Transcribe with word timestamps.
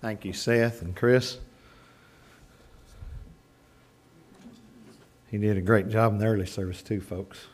Thank 0.00 0.24
you, 0.24 0.32
Seth 0.32 0.80
and 0.80 0.96
Chris. 0.96 1.36
He 5.30 5.36
did 5.36 5.58
a 5.58 5.60
great 5.60 5.90
job 5.90 6.14
in 6.14 6.18
the 6.18 6.24
early 6.24 6.46
service, 6.46 6.80
too, 6.80 7.02
folks. 7.02 7.46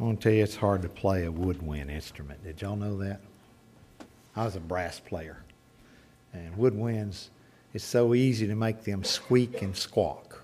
I 0.00 0.02
want 0.02 0.20
to 0.20 0.24
tell 0.24 0.32
you, 0.32 0.42
it's 0.42 0.56
hard 0.56 0.80
to 0.82 0.88
play 0.88 1.24
a 1.24 1.30
woodwind 1.30 1.90
instrument. 1.90 2.42
Did 2.42 2.62
y'all 2.62 2.76
know 2.76 2.96
that? 2.98 3.20
I 4.34 4.44
was 4.46 4.56
a 4.56 4.60
brass 4.60 4.98
player. 4.98 5.42
And 6.32 6.56
woodwinds, 6.56 7.28
it's 7.74 7.84
so 7.84 8.14
easy 8.14 8.46
to 8.46 8.54
make 8.54 8.82
them 8.82 9.04
squeak 9.04 9.60
and 9.60 9.76
squawk. 9.76 10.42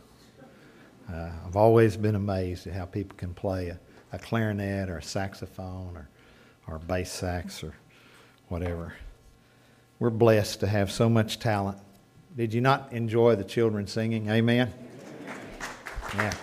Uh, 1.11 1.31
I've 1.47 1.57
always 1.57 1.97
been 1.97 2.15
amazed 2.15 2.67
at 2.67 2.75
how 2.75 2.85
people 2.85 3.17
can 3.17 3.33
play 3.33 3.69
a, 3.69 3.81
a 4.13 4.19
clarinet 4.19 4.91
or 4.91 4.99
a 4.99 5.03
saxophone 5.03 5.97
or, 5.97 6.09
or 6.67 6.79
bass 6.79 7.11
sax 7.11 7.65
or 7.65 7.75
whatever. 8.49 8.95
We're 10.03 10.11
blessed 10.11 10.59
to 10.59 10.67
have 10.67 10.91
so 10.91 11.09
much 11.09 11.39
talent. 11.39 11.79
Did 12.37 12.53
you 12.53 12.61
not 12.61 12.93
enjoy 12.93 13.37
the 13.37 13.45
children 13.45 13.87
singing? 13.87 14.29
Amen? 14.29 14.75
Yeah. 16.17 16.35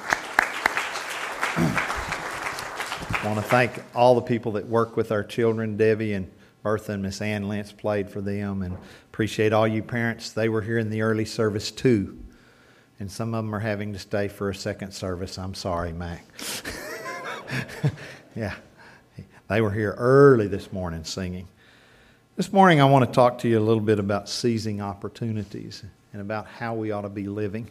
I 1.58 3.22
want 3.26 3.36
to 3.36 3.42
thank 3.42 3.84
all 3.94 4.16
the 4.16 4.22
people 4.22 4.54
that 4.54 4.66
work 4.66 4.96
with 4.96 5.12
our 5.12 5.26
children. 5.26 5.76
Debbie 5.76 6.14
and 6.14 6.32
Bertha 6.64 6.94
and 6.94 7.04
Miss 7.04 7.22
Ann 7.22 7.50
Lentz 7.50 7.74
played 7.74 8.10
for 8.10 8.22
them, 8.22 8.62
and 8.62 8.78
appreciate 9.12 9.52
all 9.52 9.68
you 9.68 9.84
parents. 9.84 10.32
They 10.32 10.48
were 10.48 10.62
here 10.62 10.78
in 10.78 10.90
the 10.90 11.02
early 11.02 11.26
service 11.26 11.70
too, 11.70 12.18
and 12.98 13.12
some 13.12 13.34
of 13.34 13.44
them 13.44 13.54
are 13.54 13.60
having 13.60 13.92
to 13.92 14.00
stay 14.00 14.30
for 14.30 14.50
a 14.50 14.56
second 14.56 14.94
service. 14.94 15.38
I'm 15.38 15.54
sorry, 15.54 15.92
Mac. 15.92 16.24
yeah, 18.38 18.56
they 19.50 19.60
were 19.60 19.72
here 19.72 19.96
early 19.98 20.48
this 20.48 20.72
morning 20.72 21.04
singing. 21.04 21.50
This 22.40 22.54
morning, 22.54 22.80
I 22.80 22.86
want 22.86 23.06
to 23.06 23.12
talk 23.12 23.40
to 23.40 23.50
you 23.50 23.60
a 23.60 23.66
little 23.68 23.84
bit 23.84 24.00
about 24.00 24.30
seizing 24.30 24.80
opportunities 24.80 25.84
and 26.14 26.22
about 26.22 26.48
how 26.48 26.74
we 26.74 26.90
ought 26.90 27.02
to 27.02 27.10
be 27.10 27.28
living. 27.28 27.70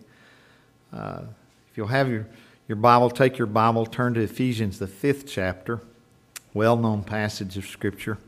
Uh, 0.92 1.23
if 1.70 1.79
you'll 1.79 1.87
have 1.87 2.11
your, 2.11 2.27
your 2.69 2.77
Bible, 2.77 3.09
take 3.09 3.39
your 3.39 3.47
Bible, 3.47 3.87
turn 3.87 4.12
to 4.12 4.20
Ephesians, 4.20 4.79
the 4.79 4.87
fifth 4.87 5.27
chapter, 5.27 5.81
well 6.53 6.77
known 6.77 7.03
passage 7.03 7.57
of 7.57 7.65
Scripture. 7.65 8.19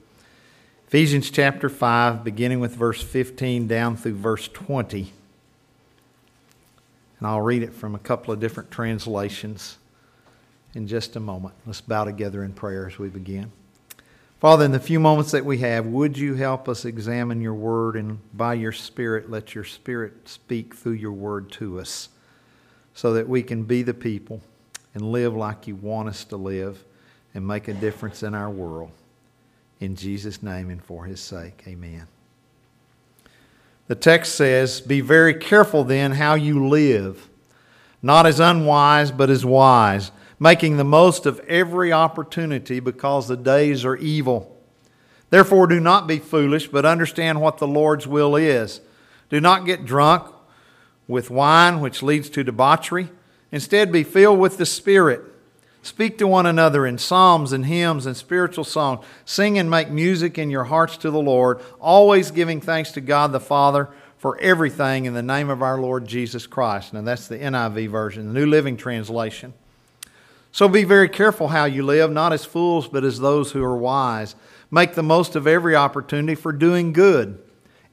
Ephesians 0.87 1.31
chapter 1.31 1.69
5, 1.69 2.25
beginning 2.25 2.59
with 2.59 2.75
verse 2.75 3.03
15 3.03 3.67
down 3.67 3.98
through 3.98 4.14
verse 4.14 4.48
20. 4.48 5.12
And 7.19 7.29
I'll 7.29 7.42
read 7.42 7.62
it 7.62 7.75
from 7.75 7.95
a 7.95 7.98
couple 7.98 8.33
of 8.33 8.41
different 8.41 8.70
translations 8.70 9.77
in 10.73 10.89
just 10.89 11.17
a 11.17 11.20
moment. 11.20 11.55
Let's 11.67 11.83
bow 11.83 12.05
together 12.05 12.42
in 12.42 12.55
prayer 12.55 12.86
as 12.86 12.98
we 12.98 13.11
begin. 13.11 13.53
Father, 14.41 14.64
in 14.64 14.72
the 14.72 14.80
few 14.80 14.98
moments 14.98 15.33
that 15.33 15.44
we 15.44 15.58
have, 15.58 15.84
would 15.84 16.16
you 16.16 16.34
help 16.34 16.66
us 16.66 16.86
examine 16.86 17.42
your 17.42 17.52
word 17.52 17.94
and 17.94 18.19
by 18.34 18.55
your 18.55 18.72
Spirit 18.72 19.30
let 19.30 19.55
your 19.55 19.64
Spirit 19.64 20.27
speak 20.27 20.74
through 20.74 20.92
your 20.92 21.12
word 21.12 21.52
to 21.52 21.78
us 21.78 22.08
so 22.94 23.12
that 23.12 23.28
we 23.28 23.42
can 23.42 23.64
be 23.64 23.83
the 23.83 23.92
people 23.92 24.41
and 24.94 25.12
live 25.12 25.36
like 25.36 25.66
you 25.66 25.77
want 25.77 26.08
us 26.08 26.24
to 26.24 26.38
live 26.38 26.83
and 27.34 27.46
make 27.46 27.68
a 27.68 27.74
difference 27.74 28.22
in 28.22 28.34
our 28.34 28.48
world. 28.48 28.91
In 29.78 29.94
Jesus' 29.94 30.42
name 30.42 30.70
and 30.70 30.83
for 30.83 31.05
his 31.05 31.20
sake, 31.20 31.62
amen. 31.66 32.06
The 33.88 33.94
text 33.94 34.36
says, 34.36 34.80
Be 34.80 35.02
very 35.02 35.34
careful 35.34 35.84
then 35.84 36.12
how 36.12 36.33
you 36.33 36.66
live, 36.66 37.28
not 38.00 38.24
as 38.24 38.41
unwise, 38.41 39.11
but 39.11 39.28
as 39.28 39.44
wise 39.44 40.11
making 40.41 40.78
the 40.78 40.84
most 40.84 41.27
of 41.27 41.38
every 41.41 41.92
opportunity 41.92 42.80
because 42.80 43.28
the 43.28 43.36
days 43.36 43.84
are 43.84 43.96
evil. 43.96 44.56
Therefore, 45.28 45.69
do 45.69 45.78
not 45.78 46.08
be 46.08 46.19
foolish, 46.19 46.66
but 46.69 46.84
understand 46.84 47.41
what 47.41 47.58
the 47.58 47.69
Lord's 47.69 48.06
will 48.06 48.34
is. 48.34 48.80
Do 49.28 49.41
not 49.41 49.66
get 49.66 49.84
drunk 49.84 50.27
with 51.06 51.30
wine, 51.30 51.80
which 51.80 52.02
leads 52.02 52.30
to 52.30 52.42
debauchery. 52.42 53.11
Instead, 53.52 53.92
be 53.92 54.02
filled 54.02 54.41
with 54.41 54.56
the 54.56 54.66
Spirit. 54.66 55.22
Speak 55.83 56.18
to 56.18 56.27
one 56.27 56.46
another 56.46 56.86
in 56.86 56.98
psalms 56.98 57.52
and 57.52 57.67
hymns 57.67 58.06
and 58.06 58.17
spiritual 58.17 58.64
songs. 58.64 59.05
Sing 59.24 59.58
and 59.58 59.70
make 59.70 59.90
music 59.90 60.39
in 60.39 60.50
your 60.50 60.64
hearts 60.64 60.96
to 60.98 61.11
the 61.11 61.20
Lord, 61.20 61.61
always 61.80 62.30
giving 62.30 62.61
thanks 62.61 62.92
to 62.92 63.00
God 63.00 63.33
the 63.33 63.40
Father 63.40 63.89
for 64.18 64.39
everything 64.40 65.05
in 65.05 65.14
the 65.14 65.23
name 65.23 65.48
of 65.48 65.62
our 65.62 65.80
Lord 65.80 66.06
Jesus 66.06 66.46
Christ. 66.46 66.92
Now, 66.92 67.02
that's 67.02 67.29
the 67.29 67.39
NIV 67.39 67.89
version, 67.89 68.27
the 68.27 68.40
New 68.40 68.46
Living 68.46 68.77
Translation. 68.77 69.55
So 70.52 70.68
be 70.68 70.84
very 70.84 71.08
careful 71.08 71.48
how 71.48 71.64
you 71.64 71.84
live, 71.84 72.11
not 72.11 72.33
as 72.33 72.44
fools, 72.44 72.88
but 72.88 73.05
as 73.05 73.20
those 73.20 73.52
who 73.52 73.62
are 73.62 73.77
wise. 73.77 74.34
Make 74.70 74.94
the 74.94 75.02
most 75.02 75.36
of 75.36 75.46
every 75.46 75.77
opportunity 75.77 76.34
for 76.34 76.52
doing 76.52 76.92
good 76.92 77.40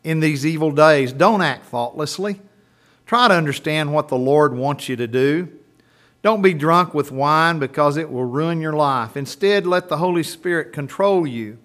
in 0.04 0.20
these 0.20 0.46
evil 0.46 0.72
days. 0.72 1.14
Don't 1.14 1.42
act 1.42 1.66
thoughtlessly. 1.66 2.40
Try 3.06 3.28
to 3.28 3.34
understand 3.34 3.94
what 3.94 4.08
the 4.08 4.18
Lord 4.18 4.56
wants 4.56 4.90
you 4.90 4.96
to 4.96 5.08
do. 5.08 5.50
Don't 6.24 6.42
be 6.42 6.54
drunk 6.54 6.94
with 6.94 7.12
wine 7.12 7.60
because 7.60 7.96
it 7.96 8.12
will 8.12 8.26
ruin 8.26 8.60
your 8.60 8.74
life. 8.74 9.16
Instead, 9.16 9.66
let 9.66 9.88
the 9.88 9.98
Holy 9.98 10.24
Spirit 10.24 10.74
control 10.74 11.26
you. 11.26 11.58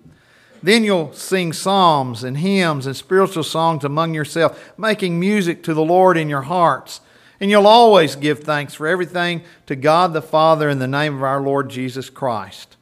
Then 0.62 0.84
you'll 0.84 1.12
sing 1.12 1.53
psalms 1.53 2.22
and 2.22 2.38
hymns 2.38 2.86
and 2.86 2.97
spiritual 2.97 3.42
songs 3.42 3.82
among 3.82 4.14
yourself, 4.14 4.72
making 4.78 5.19
music 5.19 5.62
to 5.64 5.74
the 5.74 5.82
Lord 5.82 6.16
in 6.16 6.28
your 6.28 6.42
hearts 6.42 7.00
and 7.42 7.50
you'll 7.50 7.66
always 7.66 8.14
give 8.14 8.38
thanks 8.38 8.72
for 8.72 8.86
everything 8.86 9.42
to 9.66 9.75
God 9.75 10.12
the 10.12 10.22
Father 10.22 10.70
in 10.70 10.78
the 10.78 10.86
name 10.86 11.16
of 11.16 11.25
our 11.25 11.41
Lord 11.41 11.70
Jesus 11.70 12.08
Christ. 12.08 12.76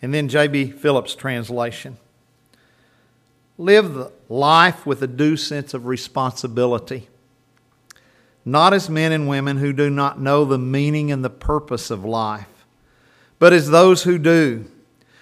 And 0.00 0.14
then 0.14 0.28
J.B. 0.28 0.70
Phillips' 0.70 1.14
translation 1.14 1.98
Live 3.58 4.10
life 4.30 4.86
with 4.86 5.02
a 5.02 5.06
due 5.06 5.36
sense 5.36 5.74
of 5.74 5.84
responsibility, 5.84 7.10
not 8.46 8.72
as 8.72 8.88
men 8.88 9.12
and 9.12 9.28
women 9.28 9.58
who 9.58 9.74
do 9.74 9.90
not 9.90 10.18
know 10.18 10.46
the 10.46 10.58
meaning 10.58 11.12
and 11.12 11.22
the 11.22 11.30
purpose 11.30 11.90
of 11.90 12.06
life, 12.06 12.64
but 13.38 13.52
as 13.52 13.68
those 13.68 14.04
who 14.04 14.16
do. 14.16 14.64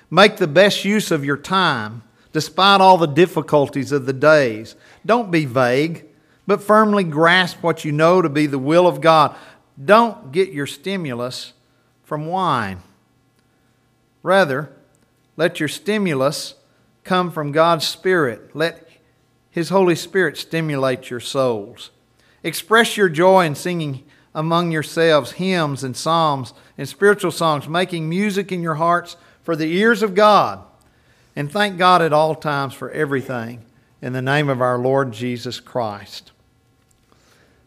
Make 0.09 0.37
the 0.37 0.47
best 0.47 0.85
use 0.85 1.11
of 1.11 1.25
your 1.25 1.37
time, 1.37 2.05
despite 2.33 2.81
all 2.81 2.99
the 2.99 3.07
difficulties 3.07 3.91
of 3.91 4.07
the 4.07 4.13
days. 4.13 4.77
Don't 5.05 5.33
be 5.33 5.45
vague 5.45 6.07
but 6.51 6.61
firmly 6.61 7.05
grasp 7.05 7.63
what 7.63 7.85
you 7.85 7.93
know 7.93 8.21
to 8.21 8.29
be 8.29 8.45
the 8.45 8.59
will 8.59 8.89
of 8.89 9.01
God. 9.01 9.37
Don't 9.85 10.33
get 10.33 10.51
your 10.51 10.67
stimulus 10.67 11.53
from 12.03 12.27
wine. 12.27 12.83
Rather, 14.25 14.69
let 15.37 15.61
your 15.61 15.69
stimulus 15.69 16.57
come 17.05 17.31
from 17.31 17.53
God's 17.53 17.87
Spirit. 17.87 18.51
Let 18.53 18.85
His 19.49 19.69
Holy 19.69 19.95
Spirit 19.95 20.37
stimulate 20.37 21.09
your 21.09 21.21
souls. 21.21 21.91
Express 22.43 22.97
your 22.97 23.09
joy 23.09 23.47
in 23.47 23.55
singing 23.55 24.03
among 24.35 24.73
yourselves 24.73 25.31
hymns 25.31 25.85
and 25.85 25.97
psalms 25.97 26.53
and 26.77 26.89
spiritual 26.89 27.31
songs, 27.31 27.69
making 27.69 28.09
music 28.09 28.51
in 28.51 28.61
your 28.61 28.75
hearts 28.75 29.17
for 29.45 29.55
the 29.55 29.73
ears 29.73 30.03
of 30.03 30.17
God. 30.17 30.65
And 31.37 31.49
thank 31.49 31.79
God 31.79 32.03
at 32.03 32.13
all 32.13 32.35
times 32.35 32.75
for 32.75 32.91
everything 32.91 33.65
in 34.03 34.15
the 34.15 34.21
name 34.21 34.49
of 34.49 34.61
our 34.61 34.79
Lord 34.79 35.13
Jesus 35.13 35.61
Christ. 35.61 36.33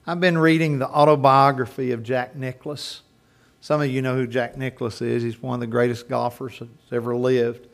I've 0.05 0.19
been 0.19 0.37
reading 0.37 0.79
the 0.79 0.89
autobiography 0.89 1.91
of 1.93 2.03
Jack 2.03 2.35
Nicklaus. 2.35 3.03
Some 3.61 3.81
of 3.81 3.89
you 3.89 4.01
know 4.01 4.15
who 4.15 4.27
Jack 4.27 4.57
Nicklaus 4.57 5.01
is. 5.01 5.23
He's 5.23 5.41
one 5.41 5.53
of 5.53 5.59
the 5.61 5.67
greatest 5.67 6.09
golfers 6.09 6.59
that's 6.59 6.91
ever 6.91 7.15
lived. 7.15 7.69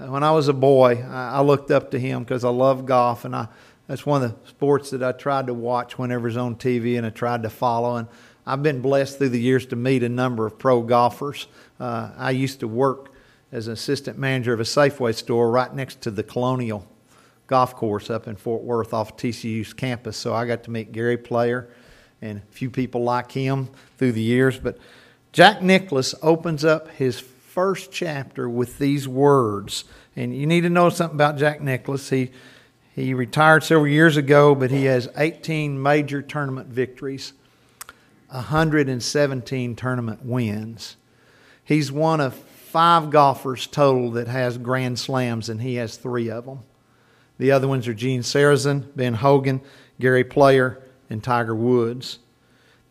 Uh, 0.00 0.06
when 0.08 0.24
I 0.24 0.32
was 0.32 0.48
a 0.48 0.52
boy, 0.52 1.00
I 1.08 1.42
looked 1.42 1.70
up 1.70 1.92
to 1.92 2.00
him 2.00 2.24
because 2.24 2.44
I 2.44 2.48
love 2.48 2.86
golf, 2.86 3.24
and 3.24 3.36
I, 3.36 3.46
that's 3.86 4.04
one 4.04 4.24
of 4.24 4.32
the 4.32 4.48
sports 4.48 4.90
that 4.90 5.04
I 5.04 5.12
tried 5.12 5.46
to 5.46 5.54
watch 5.54 5.96
whenever 5.96 6.26
it's 6.26 6.36
on 6.36 6.56
TV, 6.56 6.98
and 6.98 7.06
I 7.06 7.10
tried 7.10 7.44
to 7.44 7.50
follow. 7.50 7.94
And 7.94 8.08
I've 8.44 8.64
been 8.64 8.82
blessed 8.82 9.18
through 9.18 9.28
the 9.28 9.40
years 9.40 9.64
to 9.66 9.76
meet 9.76 10.02
a 10.02 10.08
number 10.08 10.46
of 10.46 10.58
pro 10.58 10.82
golfers. 10.82 11.46
Uh, 11.78 12.10
I 12.16 12.32
used 12.32 12.58
to 12.60 12.68
work 12.68 13.12
as 13.52 13.68
an 13.68 13.74
assistant 13.74 14.18
manager 14.18 14.52
of 14.52 14.58
a 14.58 14.64
Safeway 14.64 15.14
store 15.14 15.52
right 15.52 15.72
next 15.72 16.00
to 16.00 16.10
the 16.10 16.24
Colonial 16.24 16.84
golf 17.50 17.74
course 17.74 18.10
up 18.10 18.28
in 18.28 18.36
Fort 18.36 18.62
Worth 18.62 18.94
off 18.94 19.16
TCU's 19.16 19.72
campus. 19.72 20.16
So 20.16 20.32
I 20.32 20.46
got 20.46 20.62
to 20.64 20.70
meet 20.70 20.92
Gary 20.92 21.18
Player 21.18 21.68
and 22.22 22.38
a 22.38 22.52
few 22.52 22.70
people 22.70 23.02
like 23.02 23.32
him 23.32 23.68
through 23.98 24.12
the 24.12 24.22
years. 24.22 24.56
But 24.56 24.78
Jack 25.32 25.60
Nicklaus 25.60 26.14
opens 26.22 26.64
up 26.64 26.88
his 26.92 27.18
first 27.18 27.90
chapter 27.90 28.48
with 28.48 28.78
these 28.78 29.08
words. 29.08 29.82
And 30.14 30.32
you 30.34 30.46
need 30.46 30.60
to 30.60 30.70
know 30.70 30.90
something 30.90 31.16
about 31.16 31.38
Jack 31.38 31.60
Nicklaus. 31.60 32.08
He, 32.08 32.30
he 32.94 33.14
retired 33.14 33.64
several 33.64 33.88
years 33.88 34.16
ago, 34.16 34.54
but 34.54 34.70
he 34.70 34.84
has 34.84 35.08
18 35.16 35.82
major 35.82 36.22
tournament 36.22 36.68
victories, 36.68 37.32
117 38.28 39.74
tournament 39.74 40.24
wins. 40.24 40.96
He's 41.64 41.90
one 41.90 42.20
of 42.20 42.34
five 42.34 43.10
golfers 43.10 43.66
total 43.66 44.12
that 44.12 44.28
has 44.28 44.56
grand 44.56 45.00
slams, 45.00 45.48
and 45.48 45.60
he 45.60 45.74
has 45.74 45.96
three 45.96 46.30
of 46.30 46.44
them. 46.44 46.60
The 47.40 47.52
other 47.52 47.66
ones 47.66 47.88
are 47.88 47.94
Gene 47.94 48.20
Sarazen, 48.20 48.94
Ben 48.94 49.14
Hogan, 49.14 49.62
Gary 49.98 50.24
Player, 50.24 50.82
and 51.08 51.24
Tiger 51.24 51.54
Woods. 51.54 52.18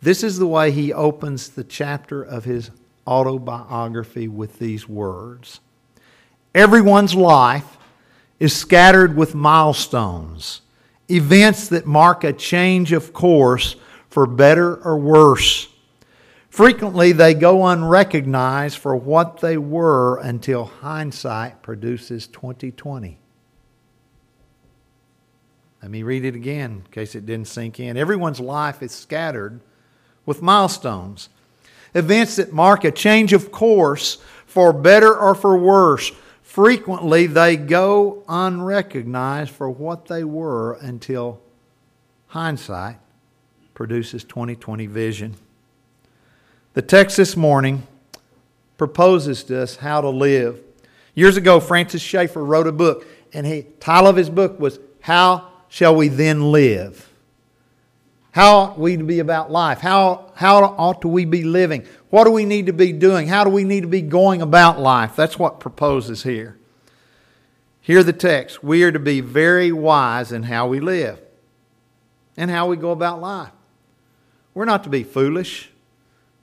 This 0.01 0.23
is 0.23 0.39
the 0.39 0.47
way 0.47 0.71
he 0.71 0.91
opens 0.91 1.49
the 1.49 1.63
chapter 1.63 2.23
of 2.23 2.45
his 2.45 2.71
autobiography 3.05 4.27
with 4.27 4.57
these 4.57 4.89
words 4.89 5.59
Everyone's 6.55 7.13
life 7.13 7.77
is 8.39 8.55
scattered 8.55 9.15
with 9.15 9.35
milestones, 9.35 10.61
events 11.11 11.67
that 11.67 11.85
mark 11.85 12.23
a 12.23 12.33
change 12.33 12.91
of 12.91 13.13
course 13.13 13.75
for 14.09 14.25
better 14.25 14.77
or 14.77 14.97
worse. 14.97 15.67
Frequently, 16.49 17.11
they 17.11 17.35
go 17.35 17.67
unrecognized 17.67 18.79
for 18.79 18.95
what 18.95 19.41
they 19.41 19.59
were 19.59 20.17
until 20.17 20.65
hindsight 20.65 21.61
produces 21.61 22.25
2020. 22.25 23.19
Let 25.81 25.91
me 25.91 26.03
read 26.03 26.25
it 26.25 26.35
again 26.35 26.83
in 26.85 26.91
case 26.91 27.15
it 27.15 27.25
didn't 27.25 27.47
sink 27.47 27.79
in. 27.79 27.95
Everyone's 27.95 28.39
life 28.39 28.83
is 28.83 28.91
scattered 28.91 29.61
with 30.25 30.41
milestones, 30.41 31.29
events 31.93 32.35
that 32.35 32.51
mark 32.51 32.83
a 32.83 32.91
change 32.91 33.33
of 33.33 33.51
course 33.51 34.17
for 34.45 34.73
better 34.73 35.15
or 35.15 35.33
for 35.33 35.57
worse. 35.57 36.11
Frequently, 36.41 37.27
they 37.27 37.55
go 37.55 38.23
unrecognized 38.27 39.51
for 39.51 39.69
what 39.69 40.07
they 40.07 40.23
were 40.23 40.73
until 40.73 41.39
hindsight 42.27 42.97
produces 43.73 44.23
2020 44.25 44.87
vision. 44.87 45.35
The 46.73 46.81
text 46.81 47.17
this 47.17 47.37
morning 47.37 47.87
proposes 48.77 49.43
to 49.45 49.61
us 49.61 49.77
how 49.77 50.01
to 50.01 50.09
live. 50.09 50.61
Years 51.15 51.37
ago, 51.37 51.59
Francis 51.59 52.01
Schaeffer 52.01 52.43
wrote 52.43 52.67
a 52.67 52.71
book, 52.71 53.07
and 53.33 53.45
the 53.45 53.63
title 53.79 54.07
of 54.07 54.15
his 54.15 54.29
book 54.29 54.59
was 54.59 54.79
How 55.01 55.48
Shall 55.69 55.95
We 55.95 56.07
Then 56.07 56.51
Live? 56.51 57.09
How 58.31 58.57
ought 58.57 58.79
we 58.79 58.97
to 58.97 59.03
be 59.03 59.19
about 59.19 59.51
life? 59.51 59.79
How, 59.79 60.31
how 60.35 60.63
ought 60.63 61.01
to 61.01 61.07
we 61.07 61.25
be 61.25 61.43
living? 61.43 61.85
What 62.09 62.25
do 62.25 62.31
we 62.31 62.45
need 62.45 62.67
to 62.67 62.73
be 62.73 62.91
doing? 62.91 63.27
How 63.27 63.43
do 63.43 63.49
we 63.49 63.63
need 63.63 63.81
to 63.81 63.87
be 63.87 64.01
going 64.01 64.41
about 64.41 64.79
life? 64.79 65.15
That's 65.15 65.39
what 65.39 65.59
proposes 65.59 66.23
here. 66.23 66.57
Hear 67.81 68.03
the 68.03 68.13
text. 68.13 68.63
We 68.63 68.83
are 68.83 68.91
to 68.91 68.99
be 68.99 69.21
very 69.21 69.71
wise 69.71 70.31
in 70.31 70.43
how 70.43 70.67
we 70.67 70.79
live 70.79 71.19
and 72.37 72.51
how 72.51 72.67
we 72.67 72.77
go 72.77 72.91
about 72.91 73.19
life. 73.19 73.51
We're 74.53 74.65
not 74.65 74.83
to 74.83 74.89
be 74.89 75.03
foolish. 75.03 75.71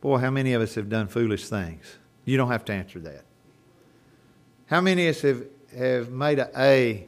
Boy, 0.00 0.18
how 0.18 0.30
many 0.30 0.52
of 0.54 0.62
us 0.62 0.74
have 0.74 0.88
done 0.88 1.06
foolish 1.06 1.48
things? 1.48 1.96
You 2.24 2.36
don't 2.36 2.50
have 2.50 2.64
to 2.66 2.72
answer 2.72 2.98
that. 3.00 3.24
How 4.66 4.80
many 4.80 5.06
of 5.06 5.16
us 5.16 5.22
have, 5.22 5.44
have 5.76 6.10
made 6.10 6.40
an 6.40 6.48
A 6.56 7.06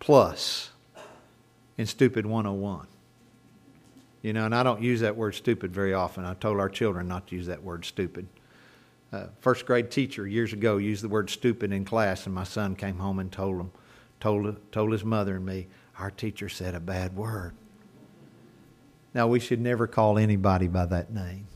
plus 0.00 0.70
in 1.78 1.86
Stupid 1.86 2.26
101? 2.26 2.86
You 4.20 4.32
know, 4.32 4.44
and 4.44 4.54
I 4.54 4.62
don't 4.62 4.82
use 4.82 5.00
that 5.00 5.16
word 5.16 5.34
stupid 5.34 5.72
very 5.72 5.94
often. 5.94 6.24
I 6.24 6.34
told 6.34 6.58
our 6.58 6.68
children 6.68 7.08
not 7.08 7.28
to 7.28 7.36
use 7.36 7.46
that 7.46 7.62
word 7.62 7.84
stupid. 7.84 8.26
Uh, 9.12 9.26
first 9.40 9.64
grade 9.64 9.90
teacher 9.90 10.26
years 10.26 10.52
ago 10.52 10.76
used 10.76 11.02
the 11.02 11.08
word 11.08 11.30
stupid 11.30 11.72
in 11.72 11.84
class, 11.84 12.26
and 12.26 12.34
my 12.34 12.44
son 12.44 12.74
came 12.74 12.98
home 12.98 13.20
and 13.20 13.32
told 13.32 13.58
him, 13.58 13.70
told, 14.20 14.72
told 14.72 14.92
his 14.92 15.04
mother 15.04 15.36
and 15.36 15.46
me, 15.46 15.66
our 15.98 16.10
teacher 16.10 16.48
said 16.48 16.74
a 16.74 16.80
bad 16.80 17.16
word. 17.16 17.54
Now, 19.14 19.26
we 19.28 19.40
should 19.40 19.60
never 19.60 19.86
call 19.86 20.18
anybody 20.18 20.68
by 20.68 20.86
that 20.86 21.12
name. 21.12 21.46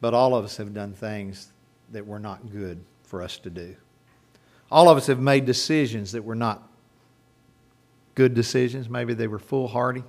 But 0.00 0.14
all 0.14 0.34
of 0.34 0.44
us 0.44 0.56
have 0.56 0.74
done 0.74 0.92
things 0.92 1.52
that 1.92 2.06
were 2.06 2.18
not 2.18 2.50
good 2.50 2.84
for 3.04 3.22
us 3.22 3.38
to 3.38 3.50
do. 3.50 3.76
All 4.70 4.88
of 4.88 4.96
us 4.96 5.06
have 5.06 5.20
made 5.20 5.46
decisions 5.46 6.12
that 6.12 6.24
were 6.24 6.34
not 6.34 6.68
good 8.14 8.34
decisions. 8.34 8.88
Maybe 8.88 9.14
they 9.14 9.26
were 9.26 9.38
foolhardy. 9.38 10.04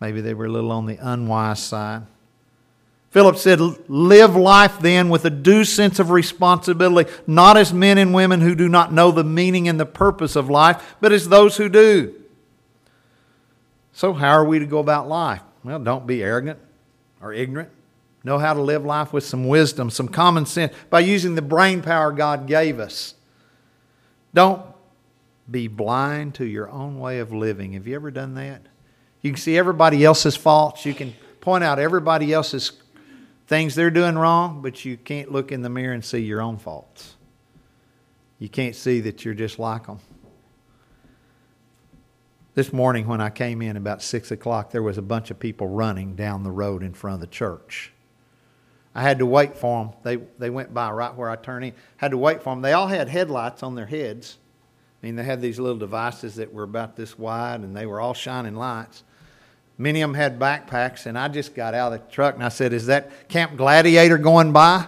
Maybe 0.00 0.20
they 0.20 0.34
were 0.34 0.46
a 0.46 0.50
little 0.50 0.72
on 0.72 0.86
the 0.86 0.96
unwise 0.96 1.62
side. 1.62 2.02
Philip 3.10 3.36
said, 3.36 3.60
Live 3.88 4.36
life 4.36 4.78
then 4.80 5.08
with 5.08 5.24
a 5.24 5.30
due 5.30 5.64
sense 5.64 5.98
of 5.98 6.10
responsibility, 6.10 7.10
not 7.26 7.56
as 7.56 7.72
men 7.72 7.98
and 7.98 8.14
women 8.14 8.40
who 8.40 8.54
do 8.54 8.68
not 8.68 8.92
know 8.92 9.10
the 9.10 9.24
meaning 9.24 9.68
and 9.68 9.78
the 9.78 9.86
purpose 9.86 10.36
of 10.36 10.48
life, 10.48 10.96
but 11.00 11.12
as 11.12 11.28
those 11.28 11.56
who 11.56 11.68
do. 11.68 12.14
So, 13.92 14.12
how 14.12 14.30
are 14.30 14.44
we 14.44 14.60
to 14.60 14.66
go 14.66 14.78
about 14.78 15.08
life? 15.08 15.42
Well, 15.64 15.80
don't 15.80 16.06
be 16.06 16.22
arrogant 16.22 16.58
or 17.20 17.32
ignorant. 17.32 17.70
Know 18.22 18.38
how 18.38 18.54
to 18.54 18.62
live 18.62 18.84
life 18.84 19.12
with 19.12 19.24
some 19.24 19.48
wisdom, 19.48 19.90
some 19.90 20.08
common 20.08 20.46
sense, 20.46 20.72
by 20.88 21.00
using 21.00 21.34
the 21.34 21.42
brain 21.42 21.82
power 21.82 22.12
God 22.12 22.46
gave 22.46 22.78
us. 22.78 23.14
Don't 24.32 24.62
be 25.50 25.68
blind 25.68 26.34
to 26.36 26.44
your 26.44 26.70
own 26.70 26.98
way 26.98 27.18
of 27.18 27.32
living. 27.32 27.72
Have 27.72 27.86
you 27.86 27.94
ever 27.94 28.10
done 28.10 28.34
that? 28.34 28.62
You 29.20 29.32
can 29.32 29.40
see 29.40 29.58
everybody 29.58 30.04
else's 30.04 30.36
faults. 30.36 30.86
You 30.86 30.94
can 30.94 31.14
point 31.40 31.64
out 31.64 31.78
everybody 31.78 32.32
else's 32.32 32.72
things 33.46 33.74
they're 33.74 33.90
doing 33.90 34.16
wrong, 34.16 34.62
but 34.62 34.84
you 34.84 34.96
can't 34.96 35.32
look 35.32 35.52
in 35.52 35.62
the 35.62 35.68
mirror 35.68 35.92
and 35.92 36.04
see 36.04 36.20
your 36.20 36.40
own 36.40 36.56
faults. 36.56 37.16
You 38.38 38.48
can't 38.48 38.74
see 38.74 39.00
that 39.00 39.24
you're 39.24 39.34
just 39.34 39.58
like 39.58 39.86
them. 39.86 39.98
This 42.54 42.72
morning, 42.72 43.06
when 43.06 43.20
I 43.20 43.30
came 43.30 43.62
in 43.62 43.76
about 43.76 44.02
6 44.02 44.30
o'clock, 44.30 44.70
there 44.70 44.82
was 44.82 44.98
a 44.98 45.02
bunch 45.02 45.30
of 45.30 45.38
people 45.38 45.68
running 45.68 46.16
down 46.16 46.42
the 46.42 46.50
road 46.50 46.82
in 46.82 46.94
front 46.94 47.14
of 47.14 47.20
the 47.20 47.26
church. 47.26 47.92
I 48.94 49.02
had 49.02 49.20
to 49.20 49.26
wait 49.26 49.56
for 49.56 49.84
them. 49.84 49.94
They, 50.02 50.16
they 50.38 50.50
went 50.50 50.74
by 50.74 50.90
right 50.90 51.14
where 51.14 51.30
I 51.30 51.36
turned 51.36 51.64
in. 51.64 51.74
Had 51.96 52.10
to 52.10 52.18
wait 52.18 52.42
for 52.42 52.50
them. 52.50 52.62
They 52.62 52.72
all 52.72 52.88
had 52.88 53.08
headlights 53.08 53.62
on 53.62 53.76
their 53.76 53.86
heads. 53.86 54.38
I 55.02 55.06
mean, 55.06 55.16
they 55.16 55.24
had 55.24 55.40
these 55.40 55.58
little 55.58 55.78
devices 55.78 56.34
that 56.36 56.52
were 56.52 56.62
about 56.62 56.94
this 56.94 57.18
wide, 57.18 57.60
and 57.60 57.74
they 57.74 57.86
were 57.86 58.00
all 58.00 58.12
shining 58.12 58.54
lights. 58.54 59.02
Many 59.78 60.02
of 60.02 60.10
them 60.10 60.14
had 60.14 60.38
backpacks, 60.38 61.06
and 61.06 61.18
I 61.18 61.28
just 61.28 61.54
got 61.54 61.72
out 61.72 61.94
of 61.94 62.00
the 62.00 62.12
truck 62.12 62.34
and 62.34 62.44
I 62.44 62.50
said, 62.50 62.74
Is 62.74 62.86
that 62.86 63.28
Camp 63.30 63.56
Gladiator 63.56 64.18
going 64.18 64.52
by? 64.52 64.86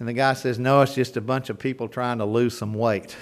And 0.00 0.08
the 0.08 0.12
guy 0.12 0.32
says, 0.32 0.58
No, 0.58 0.80
it's 0.80 0.94
just 0.94 1.16
a 1.16 1.20
bunch 1.20 1.50
of 1.50 1.58
people 1.60 1.86
trying 1.86 2.18
to 2.18 2.24
lose 2.24 2.58
some 2.58 2.74
weight. 2.74 3.16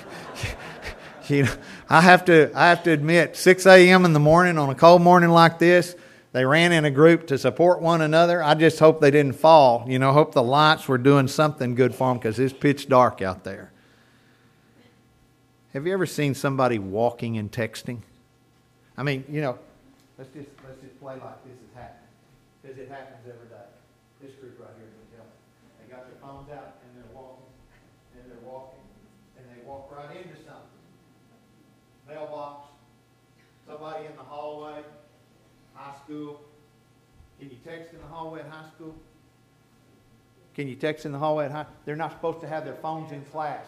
you 1.28 1.44
know, 1.44 1.54
I 1.88 2.02
have 2.02 2.26
to 2.26 2.52
I 2.54 2.68
have 2.68 2.82
to 2.82 2.90
admit, 2.90 3.36
6 3.36 3.64
a.m. 3.64 4.04
in 4.04 4.12
the 4.12 4.20
morning 4.20 4.58
on 4.58 4.68
a 4.68 4.74
cold 4.74 5.00
morning 5.00 5.30
like 5.30 5.58
this, 5.58 5.96
they 6.32 6.44
ran 6.44 6.72
in 6.72 6.84
a 6.84 6.90
group 6.90 7.26
to 7.28 7.38
support 7.38 7.80
one 7.80 8.02
another. 8.02 8.42
I 8.42 8.54
just 8.54 8.78
hope 8.78 9.00
they 9.00 9.10
didn't 9.10 9.36
fall. 9.36 9.86
You 9.88 9.98
know, 9.98 10.12
hope 10.12 10.34
the 10.34 10.42
lights 10.42 10.88
were 10.88 10.98
doing 10.98 11.26
something 11.26 11.74
good 11.74 11.94
for 11.94 12.10
them 12.10 12.18
because 12.18 12.38
it's 12.38 12.52
pitch 12.52 12.86
dark 12.86 13.22
out 13.22 13.44
there. 13.44 13.72
Have 15.72 15.86
you 15.86 15.92
ever 15.92 16.06
seen 16.06 16.34
somebody 16.34 16.78
walking 16.78 17.38
and 17.38 17.50
texting? 17.50 17.98
I 18.96 19.02
mean, 19.02 19.24
you 19.28 19.40
know, 19.40 19.58
Let's 20.20 20.34
just, 20.34 20.48
let's 20.68 20.78
just 20.82 21.00
play 21.00 21.14
like 21.14 21.42
this 21.48 21.56
is 21.56 21.72
happening. 21.74 22.12
Because 22.60 22.76
it 22.76 22.90
happens 22.90 23.24
every 23.24 23.48
day. 23.48 23.64
This 24.20 24.32
group 24.36 24.60
right 24.60 24.68
here 24.76 24.84
can 24.84 25.16
tell. 25.16 25.26
They 25.80 25.88
got 25.90 26.04
their 26.04 26.20
phones 26.20 26.50
out 26.52 26.76
and 26.84 26.92
they're 26.92 27.16
walking, 27.16 27.48
and 28.12 28.30
they're 28.30 28.44
walking, 28.44 28.84
and 29.38 29.46
they 29.48 29.66
walk 29.66 29.90
right 29.96 30.14
into 30.14 30.36
something. 30.44 30.76
Mailbox, 32.06 32.68
somebody 33.66 34.04
in 34.06 34.16
the 34.16 34.22
hallway, 34.22 34.82
high 35.72 35.96
school. 36.04 36.42
Can 37.38 37.48
you 37.48 37.56
text 37.64 37.94
in 37.94 38.00
the 38.00 38.06
hallway 38.08 38.40
at 38.40 38.48
high 38.50 38.68
school? 38.76 38.94
Can 40.54 40.68
you 40.68 40.76
text 40.76 41.06
in 41.06 41.12
the 41.12 41.18
hallway 41.18 41.46
at 41.46 41.52
high? 41.52 41.66
They're 41.86 41.96
not 41.96 42.10
supposed 42.10 42.42
to 42.42 42.46
have 42.46 42.66
their 42.66 42.74
phones 42.74 43.10
in 43.10 43.24
class. 43.24 43.64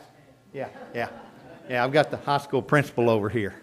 Yeah, 0.53 0.69
yeah. 0.95 1.09
Yeah, 1.69 1.85
I've 1.85 1.93
got 1.93 2.11
the 2.11 2.17
high 2.17 2.39
school 2.39 2.63
principal 2.63 3.09
over 3.09 3.29
here. 3.29 3.55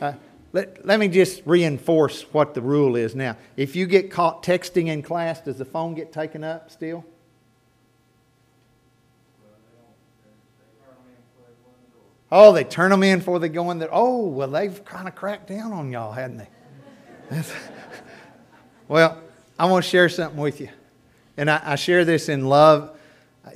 Uh, 0.00 0.14
let, 0.52 0.86
let 0.86 1.00
me 1.00 1.08
just 1.08 1.42
reinforce 1.44 2.22
what 2.32 2.54
the 2.54 2.62
rule 2.62 2.96
is 2.96 3.14
now. 3.14 3.36
If 3.56 3.74
you 3.74 3.86
get 3.86 4.10
caught 4.10 4.42
texting 4.42 4.86
in 4.86 5.02
class, 5.02 5.40
does 5.40 5.58
the 5.58 5.64
phone 5.64 5.94
get 5.94 6.12
taken 6.12 6.44
up 6.44 6.70
still? 6.70 7.04
Oh, 12.30 12.52
they 12.52 12.64
turn 12.64 12.90
them 12.90 13.02
in 13.02 13.18
before 13.18 13.38
they 13.38 13.48
go 13.48 13.70
in 13.70 13.78
there. 13.78 13.90
Oh, 13.92 14.26
well, 14.26 14.48
they've 14.48 14.84
kind 14.84 15.06
of 15.06 15.14
cracked 15.14 15.48
down 15.48 15.72
on 15.72 15.92
y'all, 15.92 16.12
hadn't 16.12 16.38
they? 16.38 16.48
well, 18.88 19.20
I 19.58 19.66
want 19.66 19.84
to 19.84 19.90
share 19.90 20.08
something 20.08 20.40
with 20.40 20.60
you. 20.60 20.68
And 21.36 21.50
I, 21.50 21.60
I 21.64 21.74
share 21.76 22.04
this 22.04 22.28
in 22.28 22.46
love 22.46 22.96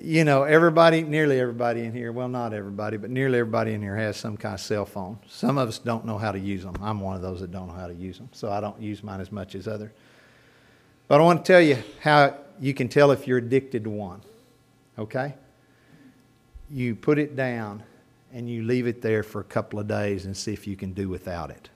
you 0.00 0.24
know, 0.24 0.42
everybody, 0.42 1.02
nearly 1.02 1.40
everybody 1.40 1.84
in 1.84 1.92
here, 1.92 2.12
well, 2.12 2.28
not 2.28 2.52
everybody, 2.52 2.96
but 2.98 3.10
nearly 3.10 3.38
everybody 3.38 3.72
in 3.72 3.80
here 3.80 3.96
has 3.96 4.16
some 4.16 4.36
kind 4.36 4.54
of 4.54 4.60
cell 4.60 4.84
phone. 4.84 5.18
Some 5.28 5.56
of 5.56 5.68
us 5.68 5.78
don't 5.78 6.04
know 6.04 6.18
how 6.18 6.30
to 6.30 6.38
use 6.38 6.62
them. 6.62 6.74
I'm 6.82 7.00
one 7.00 7.16
of 7.16 7.22
those 7.22 7.40
that 7.40 7.50
don't 7.50 7.68
know 7.68 7.74
how 7.74 7.86
to 7.86 7.94
use 7.94 8.18
them, 8.18 8.28
so 8.32 8.50
I 8.50 8.60
don't 8.60 8.80
use 8.80 9.02
mine 9.02 9.20
as 9.20 9.32
much 9.32 9.54
as 9.54 9.66
others. 9.66 9.90
But 11.08 11.20
I 11.20 11.24
want 11.24 11.44
to 11.44 11.52
tell 11.52 11.60
you 11.60 11.78
how 12.00 12.36
you 12.60 12.74
can 12.74 12.88
tell 12.88 13.10
if 13.12 13.26
you're 13.26 13.38
addicted 13.38 13.84
to 13.84 13.90
one, 13.90 14.20
okay? 14.98 15.34
You 16.70 16.94
put 16.94 17.18
it 17.18 17.34
down 17.34 17.82
and 18.32 18.48
you 18.48 18.64
leave 18.64 18.86
it 18.86 19.00
there 19.00 19.22
for 19.22 19.40
a 19.40 19.44
couple 19.44 19.78
of 19.78 19.88
days 19.88 20.26
and 20.26 20.36
see 20.36 20.52
if 20.52 20.66
you 20.66 20.76
can 20.76 20.92
do 20.92 21.08
without 21.08 21.50
it. 21.50 21.70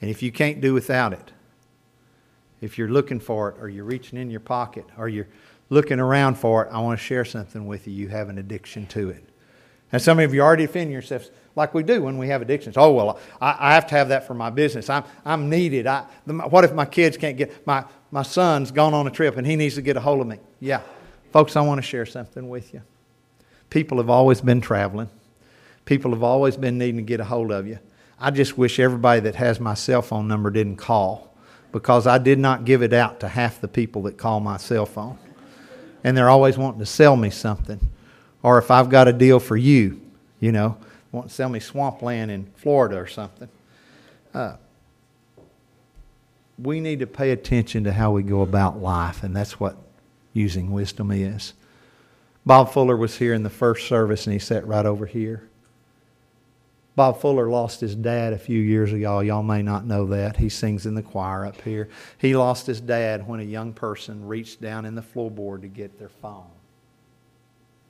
And 0.00 0.10
if 0.10 0.22
you 0.22 0.30
can't 0.30 0.60
do 0.60 0.74
without 0.74 1.12
it, 1.12 1.32
if 2.60 2.78
you're 2.78 2.88
looking 2.88 3.18
for 3.18 3.48
it 3.50 3.56
or 3.58 3.68
you're 3.68 3.84
reaching 3.84 4.16
in 4.16 4.30
your 4.30 4.40
pocket 4.40 4.84
or 4.96 5.08
you're 5.08 5.26
looking 5.72 5.98
around 5.98 6.34
for 6.34 6.66
it, 6.66 6.68
I 6.70 6.80
want 6.80 7.00
to 7.00 7.04
share 7.04 7.24
something 7.24 7.66
with 7.66 7.88
you. 7.88 7.94
You 7.94 8.08
have 8.08 8.28
an 8.28 8.36
addiction 8.36 8.86
to 8.88 9.08
it. 9.08 9.24
And 9.90 10.02
some 10.02 10.18
of 10.18 10.34
you 10.34 10.42
already 10.42 10.66
defend 10.66 10.92
yourselves 10.92 11.30
like 11.56 11.72
we 11.72 11.82
do 11.82 12.02
when 12.02 12.18
we 12.18 12.28
have 12.28 12.42
addictions. 12.42 12.76
Oh, 12.76 12.92
well, 12.92 13.18
I, 13.40 13.56
I 13.58 13.74
have 13.74 13.86
to 13.86 13.94
have 13.94 14.10
that 14.10 14.26
for 14.26 14.34
my 14.34 14.50
business. 14.50 14.90
I'm, 14.90 15.04
I'm 15.24 15.48
needed. 15.48 15.86
I, 15.86 16.04
the, 16.26 16.34
what 16.34 16.64
if 16.64 16.74
my 16.74 16.84
kids 16.84 17.16
can't 17.16 17.38
get, 17.38 17.66
my, 17.66 17.84
my 18.10 18.22
son's 18.22 18.70
gone 18.70 18.92
on 18.92 19.06
a 19.06 19.10
trip 19.10 19.38
and 19.38 19.46
he 19.46 19.56
needs 19.56 19.74
to 19.76 19.82
get 19.82 19.96
a 19.96 20.00
hold 20.00 20.20
of 20.20 20.26
me? 20.26 20.38
Yeah. 20.60 20.82
Folks, 21.32 21.56
I 21.56 21.62
want 21.62 21.78
to 21.78 21.82
share 21.82 22.04
something 22.04 22.50
with 22.50 22.74
you. 22.74 22.82
People 23.70 23.96
have 23.96 24.10
always 24.10 24.42
been 24.42 24.60
traveling. 24.60 25.08
People 25.86 26.10
have 26.10 26.22
always 26.22 26.58
been 26.58 26.76
needing 26.76 26.98
to 26.98 27.02
get 27.02 27.20
a 27.20 27.24
hold 27.24 27.50
of 27.50 27.66
you. 27.66 27.78
I 28.20 28.30
just 28.30 28.58
wish 28.58 28.78
everybody 28.78 29.20
that 29.20 29.36
has 29.36 29.58
my 29.58 29.72
cell 29.72 30.02
phone 30.02 30.28
number 30.28 30.50
didn't 30.50 30.76
call 30.76 31.34
because 31.72 32.06
I 32.06 32.18
did 32.18 32.38
not 32.38 32.66
give 32.66 32.82
it 32.82 32.92
out 32.92 33.20
to 33.20 33.28
half 33.28 33.60
the 33.60 33.68
people 33.68 34.02
that 34.02 34.18
call 34.18 34.40
my 34.40 34.58
cell 34.58 34.84
phone. 34.84 35.18
And 36.04 36.16
they're 36.16 36.30
always 36.30 36.58
wanting 36.58 36.80
to 36.80 36.86
sell 36.86 37.16
me 37.16 37.30
something. 37.30 37.80
Or 38.42 38.58
if 38.58 38.70
I've 38.70 38.90
got 38.90 39.08
a 39.08 39.12
deal 39.12 39.38
for 39.38 39.56
you, 39.56 40.00
you 40.40 40.50
know, 40.50 40.76
want 41.12 41.28
to 41.28 41.34
sell 41.34 41.48
me 41.48 41.60
swampland 41.60 42.30
in 42.30 42.46
Florida 42.56 42.96
or 42.96 43.06
something. 43.06 43.48
Uh, 44.34 44.56
we 46.58 46.80
need 46.80 47.00
to 47.00 47.06
pay 47.06 47.30
attention 47.30 47.84
to 47.84 47.92
how 47.92 48.12
we 48.12 48.22
go 48.22 48.40
about 48.40 48.80
life, 48.80 49.22
and 49.22 49.34
that's 49.34 49.60
what 49.60 49.76
using 50.32 50.72
wisdom 50.72 51.10
is. 51.10 51.52
Bob 52.44 52.72
Fuller 52.72 52.96
was 52.96 53.18
here 53.18 53.34
in 53.34 53.42
the 53.42 53.50
first 53.50 53.86
service, 53.86 54.26
and 54.26 54.32
he 54.32 54.38
sat 54.38 54.66
right 54.66 54.86
over 54.86 55.06
here. 55.06 55.48
Bob 56.94 57.20
Fuller 57.20 57.48
lost 57.48 57.80
his 57.80 57.94
dad 57.94 58.34
a 58.34 58.38
few 58.38 58.60
years 58.60 58.92
ago. 58.92 59.20
Y'all 59.20 59.42
may 59.42 59.62
not 59.62 59.86
know 59.86 60.06
that. 60.06 60.36
He 60.36 60.50
sings 60.50 60.84
in 60.84 60.94
the 60.94 61.02
choir 61.02 61.46
up 61.46 61.60
here. 61.62 61.88
He 62.18 62.36
lost 62.36 62.66
his 62.66 62.80
dad 62.80 63.26
when 63.26 63.40
a 63.40 63.44
young 63.44 63.72
person 63.72 64.26
reached 64.26 64.60
down 64.60 64.84
in 64.84 64.94
the 64.94 65.02
floorboard 65.02 65.62
to 65.62 65.68
get 65.68 65.98
their 65.98 66.10
phone. 66.10 66.50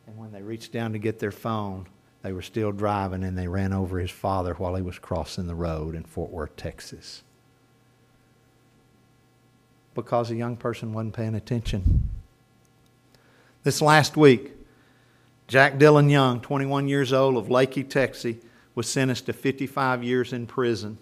And 0.07 0.17
when 0.17 0.31
they 0.31 0.43
reached 0.43 0.73
down 0.73 0.93
to 0.93 0.99
get 0.99 1.19
their 1.19 1.33
phone, 1.33 1.89
they 2.23 2.33
were 2.33 2.43
still 2.43 2.71
driving 2.71 3.25
and 3.25 3.37
they 3.37 3.49
ran 3.49 3.73
over 3.73 3.99
his 3.99 4.11
father 4.11 4.55
while 4.55 4.77
he 4.77 4.83
was 4.83 4.99
crossing 5.01 5.49
the 5.49 5.55
road 5.55 5.97
in 5.97 6.05
Fort 6.05 6.31
Worth, 6.31 6.55
Texas. 6.57 7.25
Because 9.95 10.31
a 10.31 10.37
young 10.37 10.57
person 10.57 10.93
wasn't 10.93 11.15
paying 11.15 11.35
attention. 11.35 12.09
This 13.65 13.83
last 13.83 14.17
week, 14.17 14.53
Jack 15.49 15.79
Dillon 15.79 16.09
Young, 16.09 16.41
21 16.41 16.87
years 16.89 17.13
old 17.13 17.37
of 17.37 17.49
Leakey, 17.49 17.89
Texas, 17.89 18.37
was 18.75 18.89
sentenced 18.89 19.27
to 19.27 19.33
55 19.33 20.03
years 20.03 20.33
in 20.33 20.47
prison. 20.47 20.99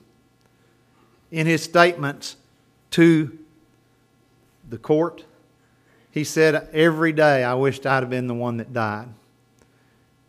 In 1.31 1.47
his 1.47 1.62
statements 1.62 2.37
to 2.93 3.39
the 4.69 4.79
court, 4.79 5.25
he 6.11 6.25
said, 6.25 6.69
Every 6.73 7.12
day 7.12 7.45
I 7.45 7.55
wished 7.55 7.87
I'd 7.87 8.03
have 8.03 8.11
been 8.11 8.27
the 8.27 8.35
one 8.35 8.57
that 8.57 8.73
died. 8.73 9.09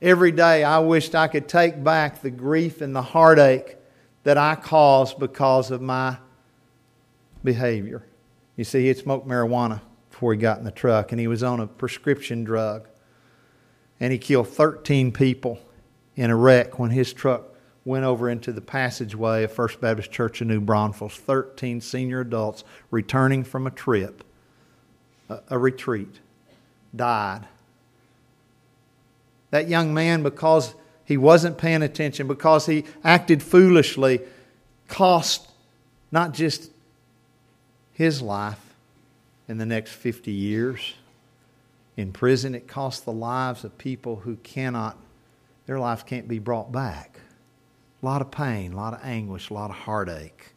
Every 0.02 0.32
day 0.32 0.64
I 0.64 0.80
wished 0.80 1.16
I 1.16 1.28
could 1.28 1.48
take 1.48 1.84
back 1.84 2.22
the 2.22 2.32
grief 2.32 2.82
and 2.82 2.96
the 2.96 3.02
heartache 3.02 3.78
that 4.24 4.38
I 4.38 4.56
caused 4.56 5.20
because 5.20 5.72
of 5.72 5.82
my 5.82 6.18
behavior. 7.44 8.04
You 8.56 8.64
see, 8.64 8.82
he 8.82 8.88
had 8.88 8.98
smoked 8.98 9.28
marijuana 9.28 9.82
before 10.12 10.34
he 10.34 10.40
got 10.40 10.60
in 10.60 10.64
the 10.64 10.72
truck, 10.72 11.12
and 11.12 11.20
he 11.20 11.28
was 11.28 11.42
on 11.42 11.60
a 11.60 11.68
prescription 11.68 12.44
drug. 12.44 12.88
And 14.00 14.12
he 14.12 14.20
killed 14.20 14.48
13 14.48 15.12
people 15.12 15.60
in 16.22 16.30
a 16.30 16.36
wreck 16.36 16.78
when 16.78 16.92
his 16.92 17.12
truck 17.14 17.46
went 17.84 18.06
over 18.06 18.30
into 18.30 18.54
the 18.54 18.62
passageway 18.62 19.44
of 19.44 19.52
First 19.52 19.82
Baptist 19.82 20.12
Church 20.12 20.40
in 20.40 20.50
New 20.50 20.62
Braunfels. 20.62 21.18
13 21.18 21.82
senior 21.82 22.22
adults 22.22 22.64
returning 22.92 23.44
from 23.44 23.66
a 23.66 23.72
trip, 23.72 24.24
a, 25.30 25.40
a 25.50 25.58
retreat, 25.58 26.20
died. 26.96 27.48
That 29.50 29.68
young 29.68 29.96
man, 29.96 30.22
because 30.22 30.76
he 31.06 31.18
wasn't 31.18 31.58
paying 31.58 31.82
attention, 31.82 32.28
because 32.28 32.68
he 32.68 32.86
acted 33.04 33.42
foolishly, 33.42 34.22
cost 34.88 35.50
not 36.12 36.36
just 36.36 36.70
his 37.94 38.22
life 38.22 38.76
in 39.48 39.58
the 39.58 39.66
next 39.66 39.94
50 39.94 40.32
years 40.32 40.94
in 41.98 42.12
prison, 42.12 42.54
it 42.54 42.68
cost 42.68 43.06
the 43.06 43.12
lives 43.12 43.64
of 43.64 43.76
people 43.80 44.18
who 44.18 44.36
cannot 44.36 44.98
their 45.66 45.80
life 45.80 46.06
can't 46.06 46.28
be 46.28 46.40
brought 46.40 46.72
back. 46.72 47.20
A 48.02 48.06
lot 48.06 48.22
of 48.22 48.32
pain, 48.32 48.74
a 48.74 48.76
lot 48.76 48.94
of 48.94 49.00
anguish, 49.04 49.50
a 49.50 49.54
lot 49.54 49.70
of 49.70 49.76
heartache. 49.76 50.54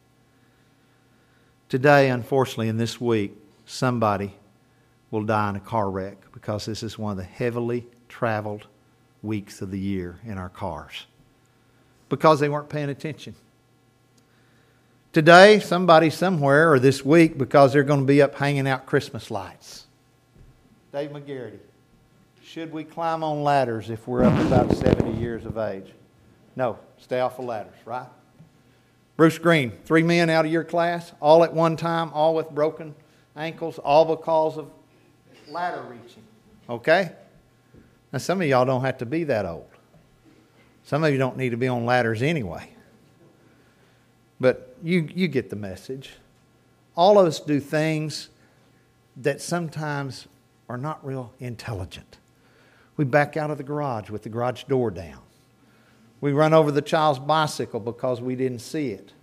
Today, 1.69 2.09
unfortunately, 2.09 2.69
in 2.69 2.77
this 2.77 2.99
week, 2.99 3.33
somebody 3.65 4.33
will 5.11 5.23
die 5.23 5.49
in 5.49 5.55
a 5.55 5.59
car 5.59 5.89
wreck 5.89 6.17
because 6.31 6.65
this 6.65 6.83
is 6.83 6.97
one 6.97 7.11
of 7.11 7.17
the 7.17 7.23
heavily 7.23 7.85
traveled 8.09 8.67
weeks 9.21 9.61
of 9.61 9.71
the 9.71 9.79
year 9.79 10.19
in 10.25 10.37
our 10.37 10.49
cars 10.49 11.05
because 12.09 12.39
they 12.39 12.49
weren't 12.49 12.69
paying 12.69 12.89
attention. 12.89 13.35
Today, 15.13 15.59
somebody 15.59 16.09
somewhere, 16.09 16.73
or 16.73 16.79
this 16.79 17.05
week, 17.05 17.37
because 17.37 17.71
they're 17.71 17.83
going 17.83 18.01
to 18.01 18.05
be 18.05 18.21
up 18.21 18.35
hanging 18.35 18.67
out 18.67 18.85
Christmas 18.85 19.31
lights. 19.31 19.85
Dave 20.91 21.11
McGarity. 21.11 21.59
Should 22.55 22.71
we 22.71 22.85
climb 22.85 23.21
on 23.21 23.43
ladders 23.43 23.89
if 23.89 24.07
we're 24.07 24.23
up 24.23 24.33
about 24.45 24.73
70 24.73 25.19
years 25.19 25.45
of 25.45 25.57
age? 25.57 25.91
No, 26.55 26.79
stay 26.97 27.19
off 27.19 27.35
the 27.35 27.41
ladders, 27.41 27.75
right? 27.83 28.07
Bruce 29.17 29.37
Green, 29.37 29.73
three 29.83 30.03
men 30.03 30.29
out 30.29 30.45
of 30.45 30.51
your 30.53 30.63
class, 30.63 31.11
all 31.19 31.43
at 31.43 31.53
one 31.53 31.75
time, 31.75 32.13
all 32.13 32.33
with 32.33 32.49
broken 32.51 32.95
ankles, 33.35 33.77
all 33.79 34.05
because 34.05 34.57
of 34.57 34.71
ladder 35.49 35.81
reaching. 35.81 36.23
Okay? 36.69 37.11
Now, 38.13 38.19
some 38.19 38.39
of 38.39 38.47
y'all 38.47 38.63
don't 38.63 38.85
have 38.85 38.99
to 38.99 39.05
be 39.05 39.25
that 39.25 39.45
old. 39.45 39.67
Some 40.85 41.03
of 41.03 41.11
you 41.11 41.17
don't 41.17 41.35
need 41.35 41.49
to 41.49 41.57
be 41.57 41.67
on 41.67 41.85
ladders 41.85 42.21
anyway. 42.21 42.69
But 44.39 44.77
you, 44.81 45.09
you 45.13 45.27
get 45.27 45.49
the 45.49 45.57
message. 45.57 46.11
All 46.95 47.19
of 47.19 47.27
us 47.27 47.41
do 47.41 47.59
things 47.59 48.29
that 49.17 49.41
sometimes 49.41 50.29
are 50.69 50.77
not 50.77 51.05
real 51.05 51.33
intelligent. 51.41 52.17
We 52.97 53.05
back 53.05 53.37
out 53.37 53.51
of 53.51 53.57
the 53.57 53.63
garage 53.63 54.09
with 54.09 54.23
the 54.23 54.29
garage 54.29 54.63
door 54.63 54.91
down. 54.91 55.19
We 56.21 56.31
run 56.31 56.53
over 56.53 56.71
the 56.71 56.81
child's 56.81 57.19
bicycle 57.19 57.79
because 57.79 58.21
we 58.21 58.35
didn't 58.35 58.59
see 58.59 58.91
it. 58.91 59.13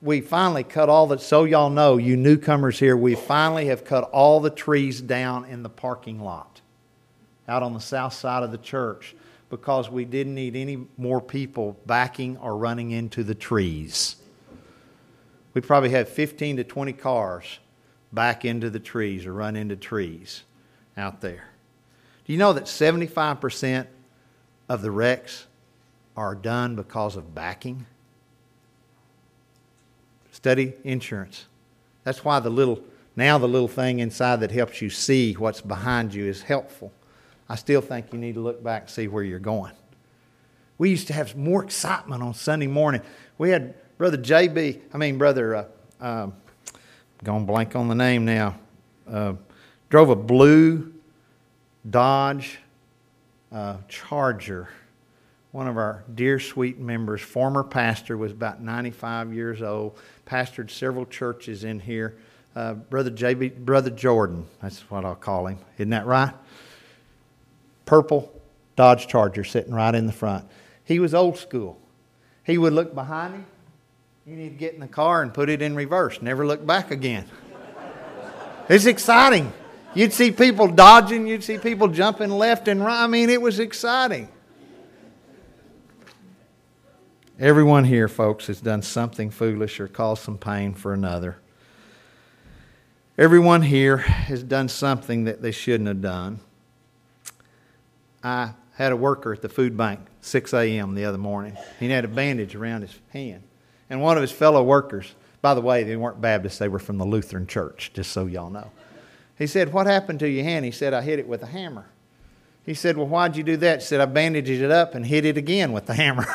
We 0.00 0.20
finally 0.20 0.64
cut 0.64 0.88
all 0.88 1.06
the, 1.06 1.18
so 1.18 1.44
y'all 1.44 1.70
know, 1.70 1.96
you 1.96 2.16
newcomers 2.16 2.78
here, 2.78 2.96
we 2.96 3.14
finally 3.14 3.66
have 3.66 3.84
cut 3.84 4.04
all 4.10 4.40
the 4.40 4.50
trees 4.50 5.00
down 5.00 5.44
in 5.46 5.62
the 5.62 5.70
parking 5.70 6.20
lot 6.20 6.60
out 7.48 7.62
on 7.62 7.74
the 7.74 7.80
south 7.80 8.12
side 8.12 8.42
of 8.42 8.50
the 8.50 8.58
church 8.58 9.14
because 9.50 9.90
we 9.90 10.04
didn't 10.04 10.34
need 10.34 10.56
any 10.56 10.86
more 10.96 11.20
people 11.20 11.76
backing 11.86 12.36
or 12.38 12.56
running 12.56 12.90
into 12.90 13.22
the 13.22 13.34
trees. 13.34 14.16
We 15.52 15.60
probably 15.60 15.90
had 15.90 16.08
15 16.08 16.56
to 16.56 16.64
20 16.64 16.92
cars 16.94 17.58
back 18.12 18.44
into 18.44 18.70
the 18.70 18.80
trees 18.80 19.26
or 19.26 19.32
run 19.32 19.56
into 19.56 19.76
trees 19.76 20.42
out 20.96 21.20
there. 21.20 21.53
Do 22.24 22.32
you 22.32 22.38
know 22.38 22.52
that 22.52 22.64
75% 22.64 23.86
of 24.68 24.82
the 24.82 24.90
wrecks 24.90 25.46
are 26.16 26.34
done 26.34 26.74
because 26.76 27.16
of 27.16 27.34
backing? 27.34 27.86
Study 30.32 30.72
insurance. 30.84 31.46
That's 32.04 32.24
why 32.24 32.40
the 32.40 32.50
little 32.50 32.82
now 33.16 33.38
the 33.38 33.46
little 33.46 33.68
thing 33.68 34.00
inside 34.00 34.40
that 34.40 34.50
helps 34.50 34.82
you 34.82 34.90
see 34.90 35.34
what's 35.34 35.60
behind 35.60 36.12
you 36.12 36.26
is 36.26 36.42
helpful. 36.42 36.92
I 37.48 37.54
still 37.56 37.80
think 37.80 38.12
you 38.12 38.18
need 38.18 38.34
to 38.34 38.40
look 38.40 38.62
back 38.62 38.82
and 38.82 38.90
see 38.90 39.06
where 39.06 39.22
you're 39.22 39.38
going. 39.38 39.72
We 40.78 40.90
used 40.90 41.06
to 41.08 41.12
have 41.12 41.36
more 41.36 41.62
excitement 41.62 42.22
on 42.22 42.34
Sunday 42.34 42.66
morning. 42.66 43.02
We 43.38 43.50
had 43.50 43.74
Brother 43.96 44.18
JB, 44.18 44.80
I 44.92 44.98
mean, 44.98 45.18
Brother, 45.18 45.54
uh, 45.54 45.64
um, 46.00 46.34
going 47.22 47.46
blank 47.46 47.76
on 47.76 47.86
the 47.86 47.94
name 47.94 48.24
now, 48.24 48.58
uh, 49.08 49.34
drove 49.88 50.10
a 50.10 50.16
blue 50.16 50.93
Dodge 51.88 52.58
uh, 53.52 53.76
Charger. 53.88 54.68
One 55.52 55.68
of 55.68 55.76
our 55.76 56.02
dear 56.12 56.40
sweet 56.40 56.78
members, 56.78 57.20
former 57.20 57.62
pastor, 57.62 58.16
was 58.16 58.32
about 58.32 58.60
95 58.60 59.32
years 59.32 59.62
old, 59.62 59.96
pastored 60.26 60.70
several 60.70 61.06
churches 61.06 61.62
in 61.62 61.78
here. 61.78 62.16
Uh, 62.56 62.74
Brother 62.74 63.10
JB, 63.10 63.58
Brother 63.58 63.90
Jordan, 63.90 64.46
that's 64.60 64.80
what 64.90 65.04
I'll 65.04 65.14
call 65.14 65.46
him. 65.46 65.58
Isn't 65.76 65.90
that 65.90 66.06
right? 66.06 66.32
Purple 67.86 68.32
Dodge 68.76 69.06
Charger 69.06 69.44
sitting 69.44 69.74
right 69.74 69.94
in 69.94 70.06
the 70.06 70.12
front. 70.12 70.46
He 70.84 70.98
was 70.98 71.14
old 71.14 71.38
school. 71.38 71.78
He 72.44 72.58
would 72.58 72.72
look 72.72 72.94
behind 72.94 73.34
him. 73.34 73.46
Need 74.26 74.48
to 74.48 74.56
get 74.56 74.74
in 74.74 74.80
the 74.80 74.88
car 74.88 75.22
and 75.22 75.32
put 75.34 75.48
it 75.48 75.60
in 75.60 75.76
reverse. 75.76 76.22
Never 76.22 76.46
look 76.46 76.66
back 76.66 76.90
again. 76.90 77.26
it's 78.68 78.86
exciting. 78.86 79.52
You'd 79.94 80.12
see 80.12 80.32
people 80.32 80.68
dodging, 80.68 81.26
you'd 81.26 81.44
see 81.44 81.58
people 81.58 81.88
jumping 81.88 82.30
left 82.30 82.68
and 82.68 82.84
right. 82.84 83.04
I 83.04 83.06
mean, 83.06 83.30
it 83.30 83.40
was 83.40 83.60
exciting. 83.60 84.28
Everyone 87.38 87.84
here, 87.84 88.08
folks, 88.08 88.46
has 88.46 88.60
done 88.60 88.82
something 88.82 89.30
foolish 89.30 89.80
or 89.80 89.88
caused 89.88 90.22
some 90.22 90.38
pain 90.38 90.74
for 90.74 90.92
another. 90.92 91.36
Everyone 93.16 93.62
here 93.62 93.98
has 93.98 94.42
done 94.42 94.68
something 94.68 95.24
that 95.24 95.42
they 95.42 95.52
shouldn't 95.52 95.88
have 95.88 96.00
done. 96.00 96.40
I 98.22 98.54
had 98.74 98.92
a 98.92 98.96
worker 98.96 99.32
at 99.32 99.42
the 99.42 99.48
food 99.48 99.76
bank 99.76 100.00
6 100.20 100.54
a.m. 100.54 100.94
the 100.94 101.04
other 101.04 101.18
morning. 101.18 101.56
He 101.78 101.88
had 101.88 102.04
a 102.04 102.08
bandage 102.08 102.54
around 102.54 102.82
his 102.82 102.98
hand. 103.10 103.42
And 103.90 104.00
one 104.00 104.16
of 104.16 104.22
his 104.22 104.32
fellow 104.32 104.62
workers, 104.62 105.14
by 105.42 105.54
the 105.54 105.60
way, 105.60 105.84
they 105.84 105.96
weren't 105.96 106.20
Baptists, 106.20 106.58
they 106.58 106.68
were 106.68 106.78
from 106.78 106.98
the 106.98 107.04
Lutheran 107.04 107.46
church, 107.46 107.92
just 107.94 108.12
so 108.12 108.26
y'all 108.26 108.50
know. 108.50 108.70
He 109.38 109.46
said, 109.46 109.72
What 109.72 109.86
happened 109.86 110.20
to 110.20 110.28
your 110.28 110.44
hand? 110.44 110.64
He 110.64 110.70
said, 110.70 110.94
I 110.94 111.02
hit 111.02 111.18
it 111.18 111.26
with 111.26 111.42
a 111.42 111.46
hammer. 111.46 111.86
He 112.64 112.74
said, 112.74 112.96
Well, 112.96 113.06
why'd 113.06 113.36
you 113.36 113.42
do 113.42 113.56
that? 113.58 113.82
She 113.82 113.88
said, 113.88 114.00
I 114.00 114.06
bandaged 114.06 114.50
it 114.62 114.70
up 114.70 114.94
and 114.94 115.04
hit 115.04 115.24
it 115.24 115.36
again 115.36 115.72
with 115.72 115.86
the 115.86 115.94
hammer. 115.94 116.26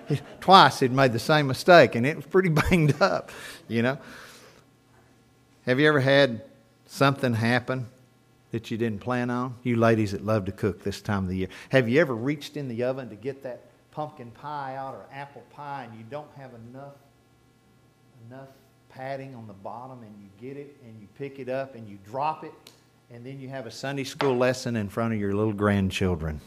Twice 0.40 0.80
he'd 0.80 0.92
made 0.92 1.12
the 1.12 1.18
same 1.18 1.46
mistake, 1.46 1.94
and 1.94 2.06
it 2.06 2.16
was 2.16 2.26
pretty 2.26 2.48
banged 2.70 3.00
up, 3.00 3.30
you 3.68 3.82
know. 3.82 3.98
Have 5.66 5.78
you 5.78 5.86
ever 5.88 6.00
had 6.00 6.42
something 6.86 7.34
happen 7.34 7.86
that 8.52 8.70
you 8.70 8.78
didn't 8.78 9.00
plan 9.00 9.30
on? 9.30 9.54
You 9.62 9.76
ladies 9.76 10.12
that 10.12 10.24
love 10.24 10.46
to 10.46 10.52
cook 10.52 10.82
this 10.82 11.02
time 11.02 11.24
of 11.24 11.28
the 11.28 11.36
year. 11.36 11.48
Have 11.70 11.88
you 11.88 12.00
ever 12.00 12.14
reached 12.14 12.56
in 12.56 12.68
the 12.68 12.84
oven 12.84 13.10
to 13.10 13.16
get 13.16 13.42
that 13.42 13.62
pumpkin 13.90 14.30
pie 14.30 14.76
out 14.76 14.94
or 14.94 15.04
apple 15.12 15.42
pie 15.50 15.86
and 15.88 15.98
you 15.98 16.04
don't 16.08 16.30
have 16.36 16.52
enough 16.54 16.94
enough 18.30 18.48
padding 18.98 19.32
on 19.36 19.46
the 19.46 19.52
bottom 19.52 20.02
and 20.02 20.12
you 20.20 20.28
get 20.44 20.56
it 20.56 20.76
and 20.84 21.00
you 21.00 21.06
pick 21.16 21.38
it 21.38 21.48
up 21.48 21.76
and 21.76 21.88
you 21.88 21.96
drop 22.04 22.42
it 22.42 22.52
and 23.12 23.24
then 23.24 23.40
you 23.40 23.48
have 23.48 23.64
a 23.64 23.70
Sunday 23.70 24.02
school 24.02 24.36
lesson 24.36 24.74
in 24.74 24.88
front 24.88 25.14
of 25.14 25.20
your 25.20 25.32
little 25.32 25.52
grandchildren. 25.52 26.40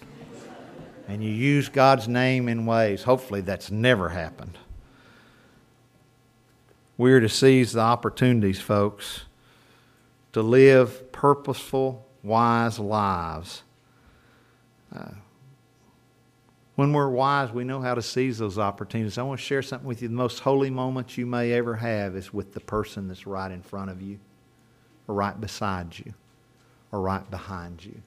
And 1.07 1.23
you 1.23 1.29
use 1.31 1.69
God's 1.69 2.09
name 2.09 2.49
in 2.49 2.65
ways. 2.65 3.03
Hopefully, 3.03 3.39
that's 3.39 3.71
never 3.71 4.09
happened. 4.09 4.57
We're 6.97 7.21
to 7.21 7.29
seize 7.29 7.71
the 7.71 7.79
opportunities, 7.79 8.59
folks, 8.59 9.21
to 10.33 10.41
live 10.41 11.09
purposeful, 11.13 12.05
wise 12.21 12.79
lives. 12.79 13.63
Uh, 14.93 15.11
when 16.81 16.93
we're 16.93 17.09
wise, 17.09 17.51
we 17.51 17.63
know 17.63 17.79
how 17.79 17.93
to 17.93 18.01
seize 18.01 18.39
those 18.39 18.57
opportunities. 18.57 19.19
I 19.19 19.21
want 19.21 19.39
to 19.39 19.45
share 19.45 19.61
something 19.61 19.87
with 19.87 20.01
you. 20.01 20.07
The 20.07 20.15
most 20.15 20.39
holy 20.39 20.71
moments 20.71 21.15
you 21.15 21.27
may 21.27 21.51
ever 21.51 21.75
have 21.75 22.15
is 22.15 22.33
with 22.33 22.55
the 22.55 22.59
person 22.59 23.07
that's 23.07 23.27
right 23.27 23.51
in 23.51 23.61
front 23.61 23.91
of 23.91 24.01
you 24.01 24.17
or 25.07 25.13
right 25.13 25.39
beside 25.39 25.99
you 25.99 26.15
or 26.91 26.99
right 26.99 27.29
behind 27.29 27.85
you 27.85 28.01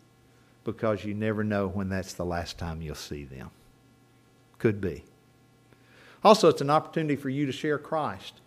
because 0.64 1.04
you 1.04 1.14
never 1.14 1.44
know 1.44 1.68
when 1.68 1.88
that's 1.88 2.14
the 2.14 2.24
last 2.24 2.58
time 2.58 2.82
you'll 2.82 2.96
see 2.96 3.22
them. 3.22 3.52
Could 4.58 4.80
be. 4.80 5.04
Also, 6.24 6.48
it's 6.48 6.60
an 6.60 6.70
opportunity 6.70 7.14
for 7.14 7.28
you 7.28 7.46
to 7.46 7.52
share 7.52 7.78
Christ. 7.78 8.40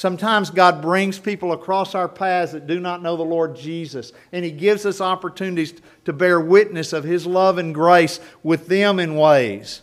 Sometimes 0.00 0.48
God 0.48 0.80
brings 0.80 1.18
people 1.18 1.52
across 1.52 1.94
our 1.94 2.08
paths 2.08 2.52
that 2.52 2.66
do 2.66 2.80
not 2.80 3.02
know 3.02 3.18
the 3.18 3.22
Lord 3.22 3.54
Jesus, 3.54 4.14
and 4.32 4.46
He 4.46 4.50
gives 4.50 4.86
us 4.86 4.98
opportunities 4.98 5.74
to 6.06 6.14
bear 6.14 6.40
witness 6.40 6.94
of 6.94 7.04
His 7.04 7.26
love 7.26 7.58
and 7.58 7.74
grace 7.74 8.18
with 8.42 8.66
them 8.66 8.98
in 8.98 9.14
ways. 9.14 9.82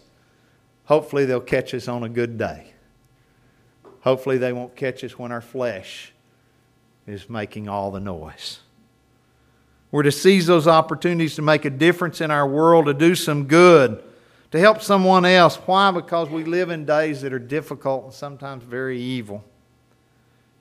Hopefully, 0.86 1.26
they'll 1.26 1.40
catch 1.40 1.72
us 1.76 1.88
on 1.88 2.02
a 2.02 2.10
good 2.10 2.36
day. 2.36 2.74
Hopefully, 4.02 4.40
they 4.40 4.52
won't 4.52 4.76
catch 4.76 5.04
us 5.04 5.20
when 5.20 5.32
our 5.32 5.40
flesh 5.40 6.12
is 7.06 7.30
making 7.30 7.70
all 7.70 7.92
the 7.92 8.00
noise. 8.00 8.62
We're 9.92 10.02
to 10.02 10.12
seize 10.12 10.48
those 10.48 10.68
opportunities 10.68 11.36
to 11.36 11.44
make 11.44 11.64
a 11.64 11.70
difference 11.70 12.22
in 12.22 12.32
our 12.32 12.48
world, 12.48 12.88
to 12.88 12.96
do 12.96 13.14
some 13.14 13.46
good, 13.46 14.04
to 14.50 14.60
help 14.60 14.82
someone 14.82 15.26
else. 15.26 15.58
Why? 15.58 15.92
Because 15.92 16.28
we 16.28 16.44
live 16.44 16.72
in 16.72 16.86
days 16.86 17.22
that 17.22 17.34
are 17.34 17.38
difficult 17.38 18.06
and 18.06 18.14
sometimes 18.14 18.64
very 18.64 19.00
evil. 19.00 19.44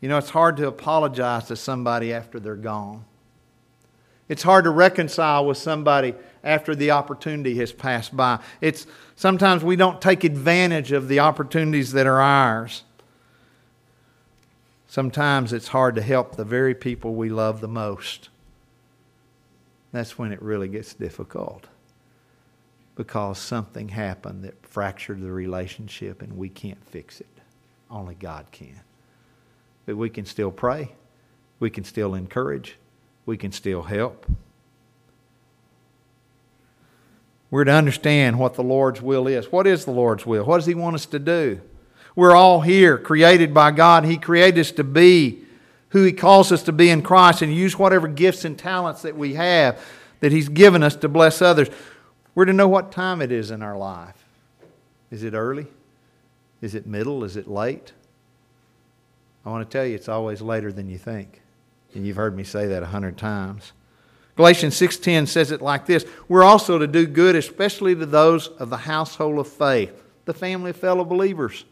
You 0.01 0.09
know, 0.09 0.19
it's 0.19 0.31
hard 0.31 0.57
to 0.59 0.67
apologize 0.67 1.47
to 1.47 1.57
somebody 1.57 2.13
after 2.13 2.39
they're 2.39 2.55
gone. 2.55 3.05
It's 4.29 4.43
hard 4.43 4.65
to 4.65 4.71
reconcile 4.71 5.47
with 5.47 5.57
somebody 5.57 6.15
after 6.43 6.75
the 6.75 6.91
opportunity 6.91 7.57
has 7.59 7.73
passed 7.73 8.17
by. 8.17 8.41
It's 8.61 8.87
sometimes 9.15 9.63
we 9.63 9.77
don't 9.77 10.01
take 10.01 10.25
advantage 10.25 10.93
of 10.93 11.09
the 11.09 11.21
opportunities 11.21 11.93
that 11.93 12.07
are 12.07 12.21
ours. 12.21 12.83
Sometimes 14.89 15.53
it's 15.53 15.69
hard 15.69 15.95
to 15.97 16.03
help 16.03 16.37
the 16.37 16.45
very 16.45 16.75
people 16.75 17.15
we 17.15 17.29
love 17.29 17.61
the 17.61 17.69
most. 17.69 18.29
That's 19.93 20.19
when 20.19 20.33
it 20.33 20.43
really 20.43 20.69
gets 20.69 20.95
difficult 20.95 21.67
because 22.97 23.39
something 23.39 23.89
happened 23.89 24.45
that 24.45 24.67
fractured 24.67 25.21
the 25.21 25.31
relationship 25.31 26.23
and 26.23 26.37
we 26.37 26.49
can't 26.49 26.83
fix 26.85 27.21
it. 27.21 27.27
Only 27.91 28.15
God 28.15 28.47
can. 28.51 28.81
But 29.87 29.97
we 29.97 30.11
can 30.11 30.27
still 30.27 30.51
pray, 30.51 30.93
we 31.61 31.71
can 31.71 31.85
still 31.85 32.15
encourage, 32.15 32.77
we 33.25 33.37
can 33.37 33.53
still 33.53 33.85
help. 33.85 34.27
We're 37.51 37.65
to 37.65 37.73
understand 37.73 38.39
what 38.39 38.55
the 38.55 38.65
Lord's 38.65 39.01
will 39.01 39.29
is. 39.29 39.53
What 39.53 39.67
is 39.67 39.85
the 39.85 39.93
Lord's 39.93 40.27
will? 40.27 40.45
What 40.45 40.59
does 40.59 40.67
He 40.67 40.75
want 40.75 40.97
us 40.97 41.07
to 41.07 41.19
do? 41.19 41.61
We're 42.17 42.35
all 42.35 42.63
here, 42.63 42.99
created 42.99 43.55
by 43.55 43.71
God. 43.71 44.05
He 44.05 44.17
created 44.17 44.61
us 44.61 44.73
to 44.73 44.85
be 44.85 45.45
who 45.91 46.03
He 46.03 46.13
calls 46.13 46.51
us 46.51 46.65
to 46.65 46.73
be 46.73 46.91
in 46.91 47.03
Christ 47.03 47.43
and 47.43 47.55
use 47.55 47.79
whatever 47.79 48.09
gifts 48.09 48.45
and 48.45 48.59
talents 48.59 49.03
that 49.03 49.17
we 49.17 49.35
have 49.35 49.81
that 50.21 50.33
He's 50.33 50.49
given 50.49 50.83
us 50.83 50.97
to 50.97 51.09
bless 51.09 51.41
others. 51.41 51.69
We're 52.35 52.47
to 52.47 52.53
know 52.53 52.69
what 52.69 52.91
time 52.91 53.23
it 53.23 53.31
is 53.31 53.51
in 53.51 53.63
our 53.63 53.77
life. 53.77 54.25
Is 55.11 55.23
it 55.23 55.35
early? 55.35 55.69
Is 56.61 56.75
it 56.75 56.87
middle? 56.87 57.23
Is 57.23 57.37
it 57.37 57.47
late? 57.47 57.93
I 59.47 59.51
want 59.51 59.71
to 59.71 59.79
tell 59.79 59.87
you, 59.87 59.95
it's 59.95 60.09
always 60.09 60.43
later 60.43 60.73
than 60.73 60.91
you 60.91 60.99
think. 60.99 61.41
And 61.95 62.05
you've 62.05 62.17
heard 62.17 62.37
me 62.37 62.43
say 62.43 62.67
that 62.67 62.83
a 62.83 62.87
hundred 62.87 63.17
times. 63.17 63.73
Galatians 64.35 64.75
6:10 64.75 65.29
says 65.29 65.53
it 65.53 65.63
like 65.63 65.87
this: 65.87 66.05
We're 66.29 66.43
also 66.43 66.79
to 66.79 66.87
do 66.87 67.07
good, 67.07 67.37
especially 67.37 67.95
to 67.95 68.05
those 68.05 68.49
of 68.49 68.71
the 68.71 68.77
household 68.77 69.39
of 69.39 69.49
faith, 69.49 70.03
the 70.25 70.35
family 70.35 70.71
of 70.71 70.77
fellow 70.77 71.05
believers. 71.05 71.65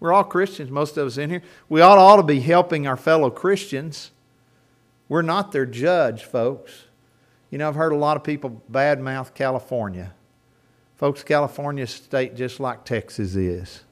We're 0.00 0.12
all 0.14 0.24
Christians, 0.24 0.70
most 0.70 0.96
of 0.96 1.06
us 1.06 1.18
in 1.18 1.28
here. 1.28 1.42
We 1.68 1.82
ought, 1.82 1.98
ought 1.98 2.16
to 2.16 2.22
be 2.22 2.40
helping 2.40 2.86
our 2.86 2.96
fellow 2.96 3.28
Christians. 3.30 4.10
We're 5.10 5.22
not 5.22 5.52
their 5.52 5.66
judge, 5.66 6.24
folks. 6.24 6.84
You 7.50 7.58
know, 7.58 7.68
I've 7.68 7.74
heard 7.74 7.92
a 7.92 7.96
lot 7.96 8.16
of 8.16 8.24
people 8.24 8.62
badmouth 8.72 9.34
California. 9.34 10.14
Folks, 10.96 11.22
California 11.22 11.84
is 11.84 11.92
a 11.92 11.96
state 11.98 12.34
just 12.34 12.60
like 12.60 12.84
Texas 12.84 13.34
is. 13.34 13.82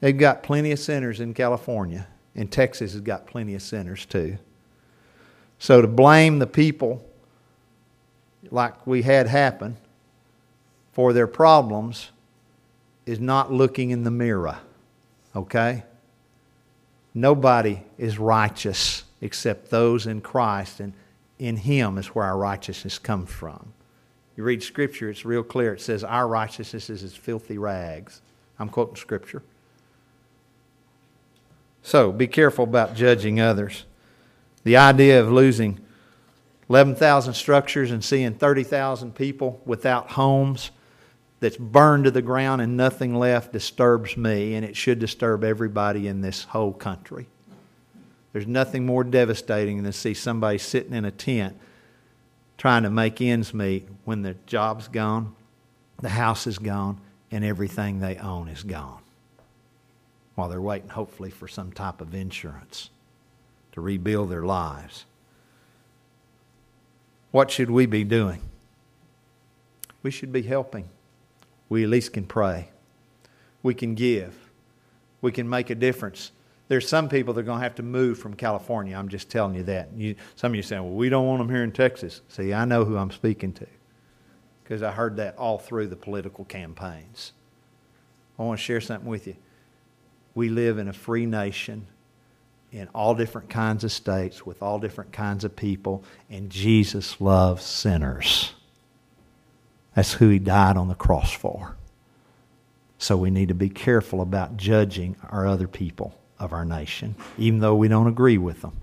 They've 0.00 0.16
got 0.16 0.42
plenty 0.42 0.72
of 0.72 0.78
sinners 0.78 1.20
in 1.20 1.34
California, 1.34 2.06
and 2.34 2.50
Texas 2.50 2.92
has 2.92 3.00
got 3.00 3.26
plenty 3.26 3.54
of 3.54 3.62
sinners 3.62 4.06
too. 4.06 4.38
So 5.58 5.82
to 5.82 5.88
blame 5.88 6.38
the 6.38 6.46
people 6.46 7.04
like 8.50 8.86
we 8.86 9.02
had 9.02 9.26
happen 9.26 9.76
for 10.92 11.12
their 11.12 11.26
problems 11.26 12.10
is 13.06 13.18
not 13.18 13.52
looking 13.52 13.90
in 13.90 14.04
the 14.04 14.10
mirror. 14.10 14.58
Okay? 15.34 15.82
Nobody 17.14 17.82
is 17.96 18.18
righteous 18.18 19.04
except 19.20 19.70
those 19.70 20.06
in 20.06 20.20
Christ, 20.20 20.78
and 20.78 20.92
in 21.38 21.56
Him 21.56 21.98
is 21.98 22.08
where 22.08 22.24
our 22.24 22.38
righteousness 22.38 22.98
comes 22.98 23.30
from. 23.30 23.72
You 24.36 24.44
read 24.44 24.62
Scripture, 24.62 25.10
it's 25.10 25.24
real 25.24 25.42
clear. 25.42 25.74
It 25.74 25.80
says, 25.80 26.04
Our 26.04 26.28
righteousness 26.28 26.88
is 26.90 27.02
as 27.02 27.16
filthy 27.16 27.58
rags. 27.58 28.22
I'm 28.60 28.68
quoting 28.68 28.94
Scripture. 28.94 29.42
So 31.82 32.12
be 32.12 32.26
careful 32.26 32.64
about 32.64 32.94
judging 32.94 33.40
others. 33.40 33.84
The 34.64 34.76
idea 34.76 35.20
of 35.20 35.32
losing 35.32 35.80
11,000 36.68 37.34
structures 37.34 37.90
and 37.90 38.04
seeing 38.04 38.34
30,000 38.34 39.14
people 39.14 39.60
without 39.64 40.10
homes 40.10 40.70
that's 41.40 41.56
burned 41.56 42.04
to 42.04 42.10
the 42.10 42.20
ground 42.20 42.60
and 42.60 42.76
nothing 42.76 43.14
left 43.14 43.52
disturbs 43.52 44.16
me, 44.16 44.54
and 44.54 44.64
it 44.64 44.76
should 44.76 44.98
disturb 44.98 45.44
everybody 45.44 46.08
in 46.08 46.20
this 46.20 46.44
whole 46.44 46.72
country. 46.72 47.26
There's 48.32 48.46
nothing 48.46 48.84
more 48.84 49.04
devastating 49.04 49.76
than 49.76 49.86
to 49.86 49.92
see 49.92 50.14
somebody 50.14 50.58
sitting 50.58 50.92
in 50.92 51.04
a 51.04 51.10
tent 51.10 51.56
trying 52.58 52.82
to 52.82 52.90
make 52.90 53.20
ends 53.20 53.54
meet 53.54 53.88
when 54.04 54.22
the 54.22 54.34
job's 54.46 54.88
gone, 54.88 55.34
the 56.02 56.08
house 56.08 56.46
is 56.46 56.58
gone, 56.58 57.00
and 57.30 57.44
everything 57.44 58.00
they 58.00 58.16
own 58.16 58.48
is 58.48 58.64
gone. 58.64 59.00
While 60.38 60.48
they're 60.48 60.60
waiting, 60.60 60.90
hopefully, 60.90 61.30
for 61.30 61.48
some 61.48 61.72
type 61.72 62.00
of 62.00 62.14
insurance 62.14 62.90
to 63.72 63.80
rebuild 63.80 64.30
their 64.30 64.44
lives. 64.44 65.04
What 67.32 67.50
should 67.50 67.70
we 67.72 67.86
be 67.86 68.04
doing? 68.04 68.42
We 70.04 70.12
should 70.12 70.30
be 70.30 70.42
helping 70.42 70.90
we 71.68 71.82
at 71.82 71.90
least 71.90 72.12
can 72.12 72.24
pray. 72.24 72.68
We 73.64 73.74
can 73.74 73.96
give. 73.96 74.36
We 75.22 75.32
can 75.32 75.48
make 75.48 75.70
a 75.70 75.74
difference. 75.74 76.30
There's 76.68 76.88
some 76.88 77.08
people 77.08 77.34
that 77.34 77.40
are 77.40 77.44
going 77.44 77.58
to 77.58 77.64
have 77.64 77.74
to 77.74 77.82
move 77.82 78.16
from 78.16 78.34
California. 78.34 78.96
I'm 78.96 79.08
just 79.08 79.28
telling 79.28 79.56
you 79.56 79.64
that. 79.64 79.88
You, 79.96 80.14
some 80.36 80.52
of 80.52 80.56
you 80.56 80.62
saying, 80.62 80.84
well, 80.84 80.94
we 80.94 81.08
don't 81.08 81.26
want 81.26 81.40
them 81.40 81.48
here 81.48 81.64
in 81.64 81.72
Texas. 81.72 82.20
See, 82.28 82.54
I 82.54 82.64
know 82.64 82.84
who 82.84 82.96
I'm 82.96 83.10
speaking 83.10 83.52
to 83.54 83.66
because 84.62 84.84
I 84.84 84.92
heard 84.92 85.16
that 85.16 85.36
all 85.36 85.58
through 85.58 85.88
the 85.88 85.96
political 85.96 86.44
campaigns. 86.44 87.32
I 88.38 88.44
want 88.44 88.60
to 88.60 88.64
share 88.64 88.80
something 88.80 89.10
with 89.10 89.26
you. 89.26 89.34
We 90.38 90.50
live 90.50 90.78
in 90.78 90.86
a 90.86 90.92
free 90.92 91.26
nation 91.26 91.88
in 92.70 92.86
all 92.94 93.16
different 93.16 93.50
kinds 93.50 93.82
of 93.82 93.90
states 93.90 94.46
with 94.46 94.62
all 94.62 94.78
different 94.78 95.10
kinds 95.10 95.42
of 95.42 95.56
people, 95.56 96.04
and 96.30 96.48
Jesus 96.48 97.20
loves 97.20 97.64
sinners. 97.64 98.52
That's 99.96 100.12
who 100.12 100.28
he 100.28 100.38
died 100.38 100.76
on 100.76 100.86
the 100.86 100.94
cross 100.94 101.32
for. 101.32 101.74
So 102.98 103.16
we 103.16 103.32
need 103.32 103.48
to 103.48 103.54
be 103.54 103.68
careful 103.68 104.20
about 104.20 104.56
judging 104.56 105.16
our 105.28 105.44
other 105.44 105.66
people 105.66 106.16
of 106.38 106.52
our 106.52 106.64
nation, 106.64 107.16
even 107.36 107.58
though 107.58 107.74
we 107.74 107.88
don't 107.88 108.06
agree 108.06 108.38
with 108.38 108.62
them. 108.62 108.76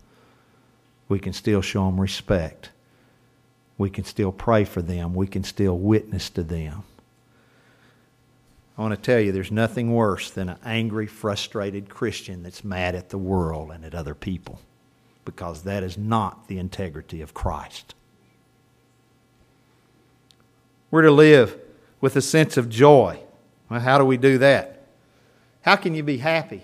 We 1.07 1.19
can 1.19 1.31
still 1.31 1.61
show 1.61 1.85
them 1.85 2.01
respect. 2.01 2.71
We 3.77 3.89
can 3.89 4.03
still 4.03 4.33
pray 4.33 4.65
for 4.65 4.81
them. 4.81 5.13
We 5.13 5.27
can 5.27 5.45
still 5.45 5.77
witness 5.77 6.29
to 6.31 6.43
them. 6.43 6.83
I 8.77 8.81
want 8.81 8.93
to 8.93 9.01
tell 9.01 9.19
you, 9.19 9.31
there's 9.31 9.51
nothing 9.51 9.93
worse 9.93 10.31
than 10.31 10.49
an 10.49 10.57
angry, 10.65 11.07
frustrated 11.07 11.89
Christian 11.89 12.43
that's 12.43 12.63
mad 12.63 12.93
at 12.93 13.09
the 13.09 13.17
world 13.17 13.71
and 13.71 13.85
at 13.85 13.95
other 13.95 14.15
people 14.15 14.59
because 15.23 15.63
that 15.63 15.81
is 15.81 15.97
not 15.97 16.47
the 16.47 16.57
integrity 16.57 17.21
of 17.21 17.33
Christ. 17.33 17.95
We're 20.91 21.03
to 21.03 21.11
live 21.11 21.57
with 22.01 22.15
a 22.15 22.21
sense 22.21 22.57
of 22.57 22.69
joy. 22.69 23.19
Well, 23.69 23.79
how 23.79 23.97
do 23.97 24.05
we 24.05 24.17
do 24.17 24.37
that? 24.39 24.87
How 25.61 25.75
can 25.75 25.95
you 25.95 26.03
be 26.03 26.17
happy 26.17 26.61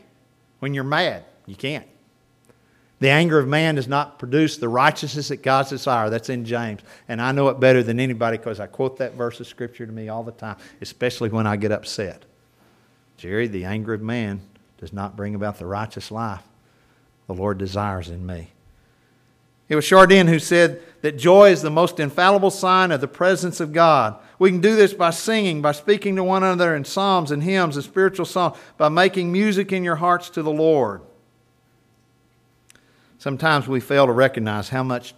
when 0.59 0.73
you're 0.73 0.83
mad? 0.83 1.23
You 1.45 1.55
can't. 1.55 1.87
The 3.01 3.09
anger 3.09 3.39
of 3.39 3.47
man 3.47 3.75
does 3.75 3.87
not 3.87 4.19
produce 4.19 4.57
the 4.57 4.69
righteousness 4.69 5.29
that 5.29 5.41
God 5.41 5.67
desires. 5.67 6.11
That's 6.11 6.29
in 6.29 6.45
James. 6.45 6.81
And 7.07 7.19
I 7.19 7.31
know 7.31 7.49
it 7.49 7.59
better 7.59 7.81
than 7.81 7.99
anybody 7.99 8.37
because 8.37 8.59
I 8.59 8.67
quote 8.67 8.97
that 8.97 9.15
verse 9.15 9.39
of 9.39 9.47
Scripture 9.47 9.87
to 9.87 9.91
me 9.91 10.07
all 10.07 10.23
the 10.23 10.31
time, 10.31 10.57
especially 10.81 11.29
when 11.29 11.47
I 11.47 11.55
get 11.55 11.71
upset. 11.71 12.25
Jerry, 13.17 13.47
the 13.47 13.65
anger 13.65 13.95
of 13.95 14.03
man 14.03 14.41
does 14.77 14.93
not 14.93 15.15
bring 15.15 15.33
about 15.33 15.57
the 15.57 15.65
righteous 15.65 16.11
life 16.11 16.43
the 17.25 17.33
Lord 17.33 17.57
desires 17.57 18.09
in 18.09 18.23
me. 18.23 18.49
It 19.67 19.75
was 19.75 19.85
Chardin 19.85 20.27
who 20.27 20.37
said 20.37 20.79
that 21.01 21.17
joy 21.17 21.49
is 21.49 21.63
the 21.63 21.71
most 21.71 21.99
infallible 21.99 22.51
sign 22.51 22.91
of 22.91 23.01
the 23.01 23.07
presence 23.07 23.59
of 23.59 23.73
God. 23.73 24.15
We 24.37 24.51
can 24.51 24.61
do 24.61 24.75
this 24.75 24.93
by 24.93 25.09
singing, 25.09 25.63
by 25.63 25.71
speaking 25.71 26.17
to 26.17 26.23
one 26.23 26.43
another 26.43 26.75
in 26.75 26.85
psalms 26.85 27.31
and 27.31 27.41
hymns 27.41 27.77
and 27.77 27.83
spiritual 27.83 28.25
songs, 28.25 28.57
by 28.77 28.89
making 28.89 29.31
music 29.31 29.71
in 29.71 29.83
your 29.83 29.95
hearts 29.95 30.29
to 30.31 30.43
the 30.43 30.51
Lord. 30.51 31.01
Sometimes 33.21 33.67
we 33.67 33.79
fail 33.79 34.07
to 34.07 34.11
recognize 34.11 34.69
how 34.69 34.81
much 34.81 35.13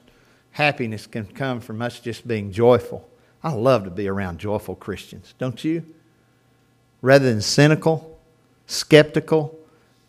happiness 0.52 1.08
can 1.08 1.26
come 1.26 1.62
from 1.62 1.82
us 1.82 2.02
just 2.02 2.28
being 2.28 2.52
joyful. 2.52 3.08
I 3.42 3.54
love 3.54 3.86
to 3.86 3.90
be 3.90 4.10
around 4.10 4.40
joyful 4.40 4.76
Christians, 4.76 5.34
don't 5.38 5.64
you? 5.64 5.86
Rather 7.02 7.24
than 7.32 7.40
cynical, 7.40 8.20
skeptical, 8.68 9.58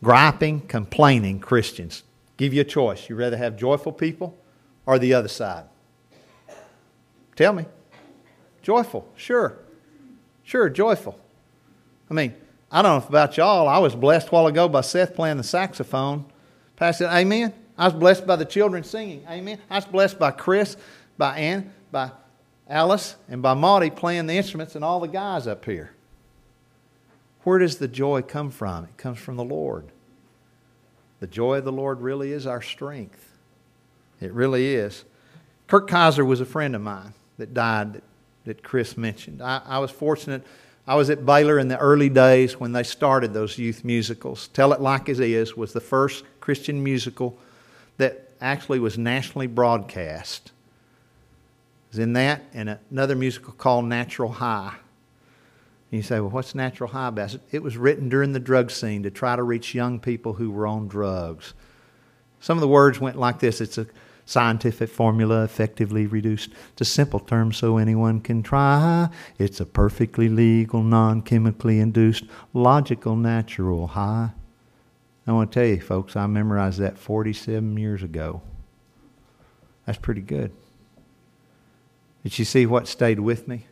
griping, 0.03 0.63
complaining 0.63 1.39
Christians. 1.39 2.03
Give 2.37 2.53
you 2.53 2.63
a 2.63 2.65
choice. 2.65 3.09
You 3.09 3.15
rather 3.15 3.37
have 3.37 3.57
joyful 3.57 3.93
people 3.93 4.37
or 4.87 4.99
the 4.99 5.15
other 5.15 5.29
side? 5.29 5.67
Tell 7.37 7.53
me. 7.53 7.65
Joyful, 8.63 9.07
sure. 9.15 9.57
Sure, 10.43 10.69
joyful. 10.69 11.17
I 12.11 12.15
mean, 12.15 12.35
I 12.73 12.83
don't 12.83 13.03
know 13.03 13.09
about 13.09 13.37
y'all. 13.37 13.69
I 13.69 13.79
was 13.79 13.95
blessed 13.95 14.27
a 14.27 14.31
while 14.31 14.49
ago 14.49 14.67
by 14.67 14.81
Seth 14.81 15.15
playing 15.15 15.37
the 15.37 15.45
saxophone. 15.45 16.25
Pastor, 16.75 17.07
amen. 17.07 17.55
I 17.77 17.87
was 17.87 17.95
blessed 17.95 18.27
by 18.27 18.37
the 18.37 18.45
children 18.45 18.85
singing. 18.85 19.25
Amen. 19.29 19.59
I 19.69 19.77
was 19.77 19.85
blessed 19.85 20.19
by 20.19 20.31
Chris, 20.31 20.77
by 21.19 21.39
Ann, 21.39 21.73
by 21.91 22.13
Alice, 22.69 23.17
and 23.29 23.43
by 23.43 23.55
Maudie 23.55 23.91
playing 23.91 24.27
the 24.27 24.35
instruments 24.35 24.75
and 24.75 24.85
all 24.85 25.01
the 25.01 25.09
guys 25.09 25.47
up 25.47 25.65
here. 25.65 25.93
Where 27.43 27.59
does 27.59 27.77
the 27.77 27.89
joy 27.89 28.23
come 28.23 28.51
from? 28.51 28.85
It 28.85 28.97
comes 28.97 29.19
from 29.19 29.37
the 29.37 29.45
Lord. 29.45 29.87
The 31.21 31.27
joy 31.27 31.59
of 31.59 31.65
the 31.65 31.73
Lord 31.73 32.01
really 32.01 32.33
is 32.33 32.47
our 32.47 32.63
strength. 32.63 33.29
It 34.21 34.33
really 34.33 34.75
is. 34.75 35.05
Kurt 35.67 35.89
Kaiser 35.89 36.25
was 36.25 36.41
a 36.41 36.47
friend 36.47 36.75
of 36.75 36.83
mine 36.83 37.15
that 37.39 37.55
died 37.55 37.95
that, 37.95 38.03
that 38.45 38.63
Chris 38.63 38.97
mentioned. 38.97 39.43
I, 39.43 39.61
I 39.67 39.79
was 39.79 39.91
fortunate. 39.91 40.45
I 40.87 40.95
was 40.95 41.11
at 41.11 41.27
Baylor 41.27 41.59
in 41.59 41.69
the 41.69 41.79
early 41.79 42.09
days 42.09 42.61
when 42.61 42.73
they 42.73 42.83
started 42.83 43.33
those 43.33 43.59
youth 43.59 43.85
musicals. 43.85 44.49
Tell 44.49 44.73
It 44.73 44.81
Like 44.81 45.09
It 45.09 45.19
Is 45.19 45.57
was 45.57 45.73
the 45.73 45.81
first 45.81 46.25
Christian 46.41 46.83
musical 46.83 47.37
that 47.97 48.31
actually 48.41 48.79
was 48.79 48.99
nationally 48.99 49.47
broadcast. 49.47 50.47
It 50.47 51.97
was 51.97 51.99
in 51.99 52.13
that 52.15 52.43
and 52.53 52.79
another 52.91 53.15
musical 53.15 53.53
called 53.53 53.87
Natural 53.87 54.33
High. 54.33 54.75
And 55.91 55.99
you 55.99 56.03
say, 56.03 56.21
well, 56.21 56.31
what's 56.31 56.55
Natural 56.55 56.91
High 56.91 57.09
about? 57.09 57.37
It 57.53 57.63
was 57.63 57.77
written 57.77 58.09
during 58.09 58.33
the 58.33 58.41
drug 58.41 58.71
scene 58.71 59.03
to 59.05 59.11
try 59.11 59.37
to 59.37 59.43
reach 59.43 59.75
young 59.75 60.01
people 60.01 60.35
who 60.35 60.51
were 60.51 60.67
on 60.67 60.89
drugs. 60.89 61.55
Some 62.41 62.59
of 62.59 62.63
the 62.63 62.69
words 62.69 63.01
went 63.01 63.19
like 63.19 63.39
this 63.39 63.61
it's 63.61 63.79
a 63.79 63.87
scientific 64.27 64.89
formula 64.89 65.45
effectively 65.45 66.07
reduced 66.07 66.51
to 66.77 66.85
simple 66.85 67.21
terms 67.21 67.57
so 67.57 67.77
anyone 67.77 68.21
can 68.21 68.43
try. 68.43 69.09
It's 69.39 69.61
a 69.61 69.67
perfectly 69.67 70.29
legal, 70.29 70.83
non 70.83 71.23
chemically 71.23 71.79
induced, 71.79 72.25
logical, 72.53 73.17
natural 73.17 73.89
high. 73.89 74.31
I 75.27 75.33
want 75.33 75.53
to 75.53 75.59
tell 75.59 75.69
you, 75.69 75.81
folks, 75.81 76.17
I 76.17 76.27
memorized 76.27 76.81
that 76.81 76.99
47 76.99 77.77
years 77.79 78.03
ago. 78.03 78.43
That's 79.87 79.99
pretty 79.99 80.21
good. 80.21 80.53
Did 82.23 82.39
you 82.39 82.45
see 82.45 82.67
what 82.67 82.89
stayed 82.89 83.21
with 83.21 83.49
me? 83.49 83.67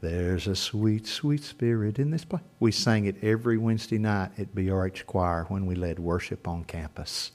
There's 0.00 0.46
a 0.46 0.54
sweet, 0.54 1.06
sweet 1.06 1.42
spirit 1.42 1.98
in 1.98 2.10
this 2.10 2.24
place. 2.24 2.42
We 2.60 2.70
sang 2.70 3.06
it 3.06 3.22
every 3.22 3.58
Wednesday 3.58 3.98
night 3.98 4.30
at 4.38 4.54
BRH 4.54 5.06
Choir 5.06 5.44
when 5.48 5.66
we 5.66 5.74
led 5.74 5.98
worship 5.98 6.46
on 6.46 6.64
campus. 6.64 7.32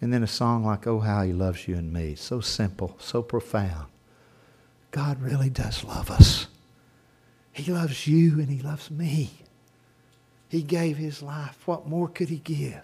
And 0.00 0.12
then 0.12 0.22
a 0.22 0.28
song 0.28 0.64
like 0.64 0.86
Oh 0.86 1.00
How 1.00 1.22
He 1.22 1.32
Loves 1.32 1.68
You 1.68 1.76
and 1.76 1.92
Me. 1.92 2.14
So 2.14 2.40
simple, 2.40 2.96
so 2.98 3.22
profound. 3.22 3.88
God 4.90 5.20
really 5.20 5.50
does 5.50 5.84
love 5.84 6.10
us. 6.10 6.46
He 7.52 7.70
loves 7.72 8.06
you 8.06 8.38
and 8.40 8.48
He 8.48 8.62
loves 8.62 8.90
me. 8.90 9.30
He 10.48 10.62
gave 10.62 10.96
his 10.96 11.22
life. 11.22 11.58
What 11.66 11.86
more 11.86 12.08
could 12.08 12.28
he 12.28 12.38
give? 12.38 12.80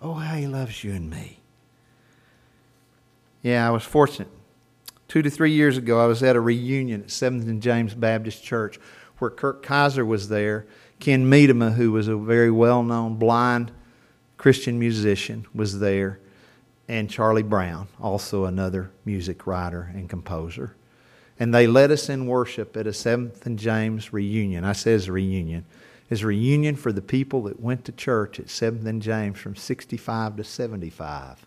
Oh, 0.00 0.14
how 0.14 0.36
he 0.36 0.46
loves 0.46 0.82
you 0.82 0.92
and 0.92 1.10
me. 1.10 1.40
Yeah, 3.42 3.66
I 3.66 3.70
was 3.70 3.84
fortunate. 3.84 4.28
Two 5.06 5.22
to 5.22 5.30
three 5.30 5.52
years 5.52 5.76
ago, 5.76 6.02
I 6.02 6.06
was 6.06 6.22
at 6.22 6.36
a 6.36 6.40
reunion 6.40 7.02
at 7.02 7.10
Seventh 7.10 7.46
and 7.46 7.62
James 7.62 7.94
Baptist 7.94 8.42
Church 8.42 8.78
where 9.18 9.30
Kurt 9.30 9.62
Kaiser 9.62 10.04
was 10.04 10.28
there. 10.28 10.66
Ken 11.00 11.24
Medema, 11.30 11.74
who 11.74 11.92
was 11.92 12.08
a 12.08 12.16
very 12.16 12.50
well 12.50 12.82
known 12.82 13.16
blind 13.16 13.72
Christian 14.36 14.78
musician, 14.78 15.46
was 15.54 15.80
there. 15.80 16.20
And 16.88 17.10
Charlie 17.10 17.42
Brown, 17.42 17.88
also 18.00 18.46
another 18.46 18.90
music 19.04 19.46
writer 19.46 19.90
and 19.94 20.08
composer. 20.08 20.74
And 21.38 21.54
they 21.54 21.66
led 21.66 21.90
us 21.90 22.08
in 22.08 22.26
worship 22.26 22.76
at 22.76 22.86
a 22.86 22.92
Seventh 22.92 23.46
and 23.46 23.58
James 23.58 24.12
reunion. 24.12 24.64
I 24.64 24.72
says 24.72 25.10
reunion 25.10 25.64
is 26.10 26.24
reunion 26.24 26.76
for 26.76 26.92
the 26.92 27.02
people 27.02 27.42
that 27.42 27.60
went 27.60 27.84
to 27.84 27.92
church 27.92 28.40
at 28.40 28.46
7th 28.46 28.86
and 28.86 29.02
James 29.02 29.38
from 29.38 29.54
65 29.54 30.36
to 30.36 30.44
75. 30.44 31.46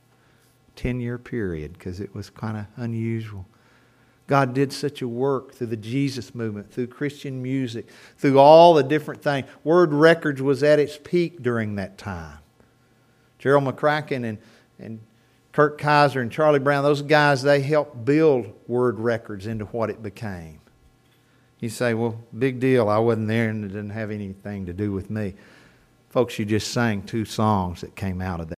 10 0.76 1.00
year 1.00 1.18
period 1.18 1.74
because 1.74 2.00
it 2.00 2.14
was 2.16 2.30
kind 2.30 2.58
of 2.58 2.66
unusual. 2.78 3.46
God 4.28 4.54
did 4.54 4.72
such 4.72 5.02
a 5.02 5.08
work 5.08 5.54
through 5.54 5.68
the 5.68 5.78
Jesus 5.78 6.34
movement, 6.34 6.72
through 6.72 6.88
Christian 6.88 7.42
music, 7.42 7.90
through 8.18 8.40
all 8.40 8.74
the 8.74 8.84
different 8.84 9.22
things. 9.22 9.46
Word 9.64 9.94
Records 9.94 10.42
was 10.42 10.64
at 10.64 10.80
its 10.80 10.98
peak 10.98 11.44
during 11.44 11.76
that 11.76 11.98
time. 11.98 12.38
Jarrell 13.42 13.70
McCracken 13.70 14.24
and, 14.24 14.38
and 14.80 15.02
Kurt 15.52 15.78
Kaiser 15.78 16.22
and 16.22 16.32
Charlie 16.32 16.60
Brown, 16.60 16.84
those 16.84 17.02
guys, 17.02 17.42
they 17.42 17.62
helped 17.62 18.06
build 18.06 18.54
Word 18.68 19.00
Records 19.00 19.48
into 19.48 19.66
what 19.66 19.90
it 19.90 20.02
became. 20.02 20.61
You 21.62 21.70
say, 21.70 21.94
well, 21.94 22.20
big 22.38 22.60
deal. 22.60 22.90
I 22.90 22.98
wasn't 22.98 23.28
there 23.30 23.50
and 23.50 23.64
it 23.64 23.70
didn't 23.70 23.92
have 23.92 24.12
anything 24.12 24.66
to 24.66 24.74
do 24.74 24.92
with 24.92 25.10
me. 25.10 25.36
Folks, 26.10 26.38
you 26.38 26.44
just 26.44 26.72
sang 26.72 27.04
two 27.04 27.24
songs 27.24 27.82
that 27.82 27.96
came 27.96 28.22
out 28.22 28.42
of 28.42 28.50
that. 28.50 28.58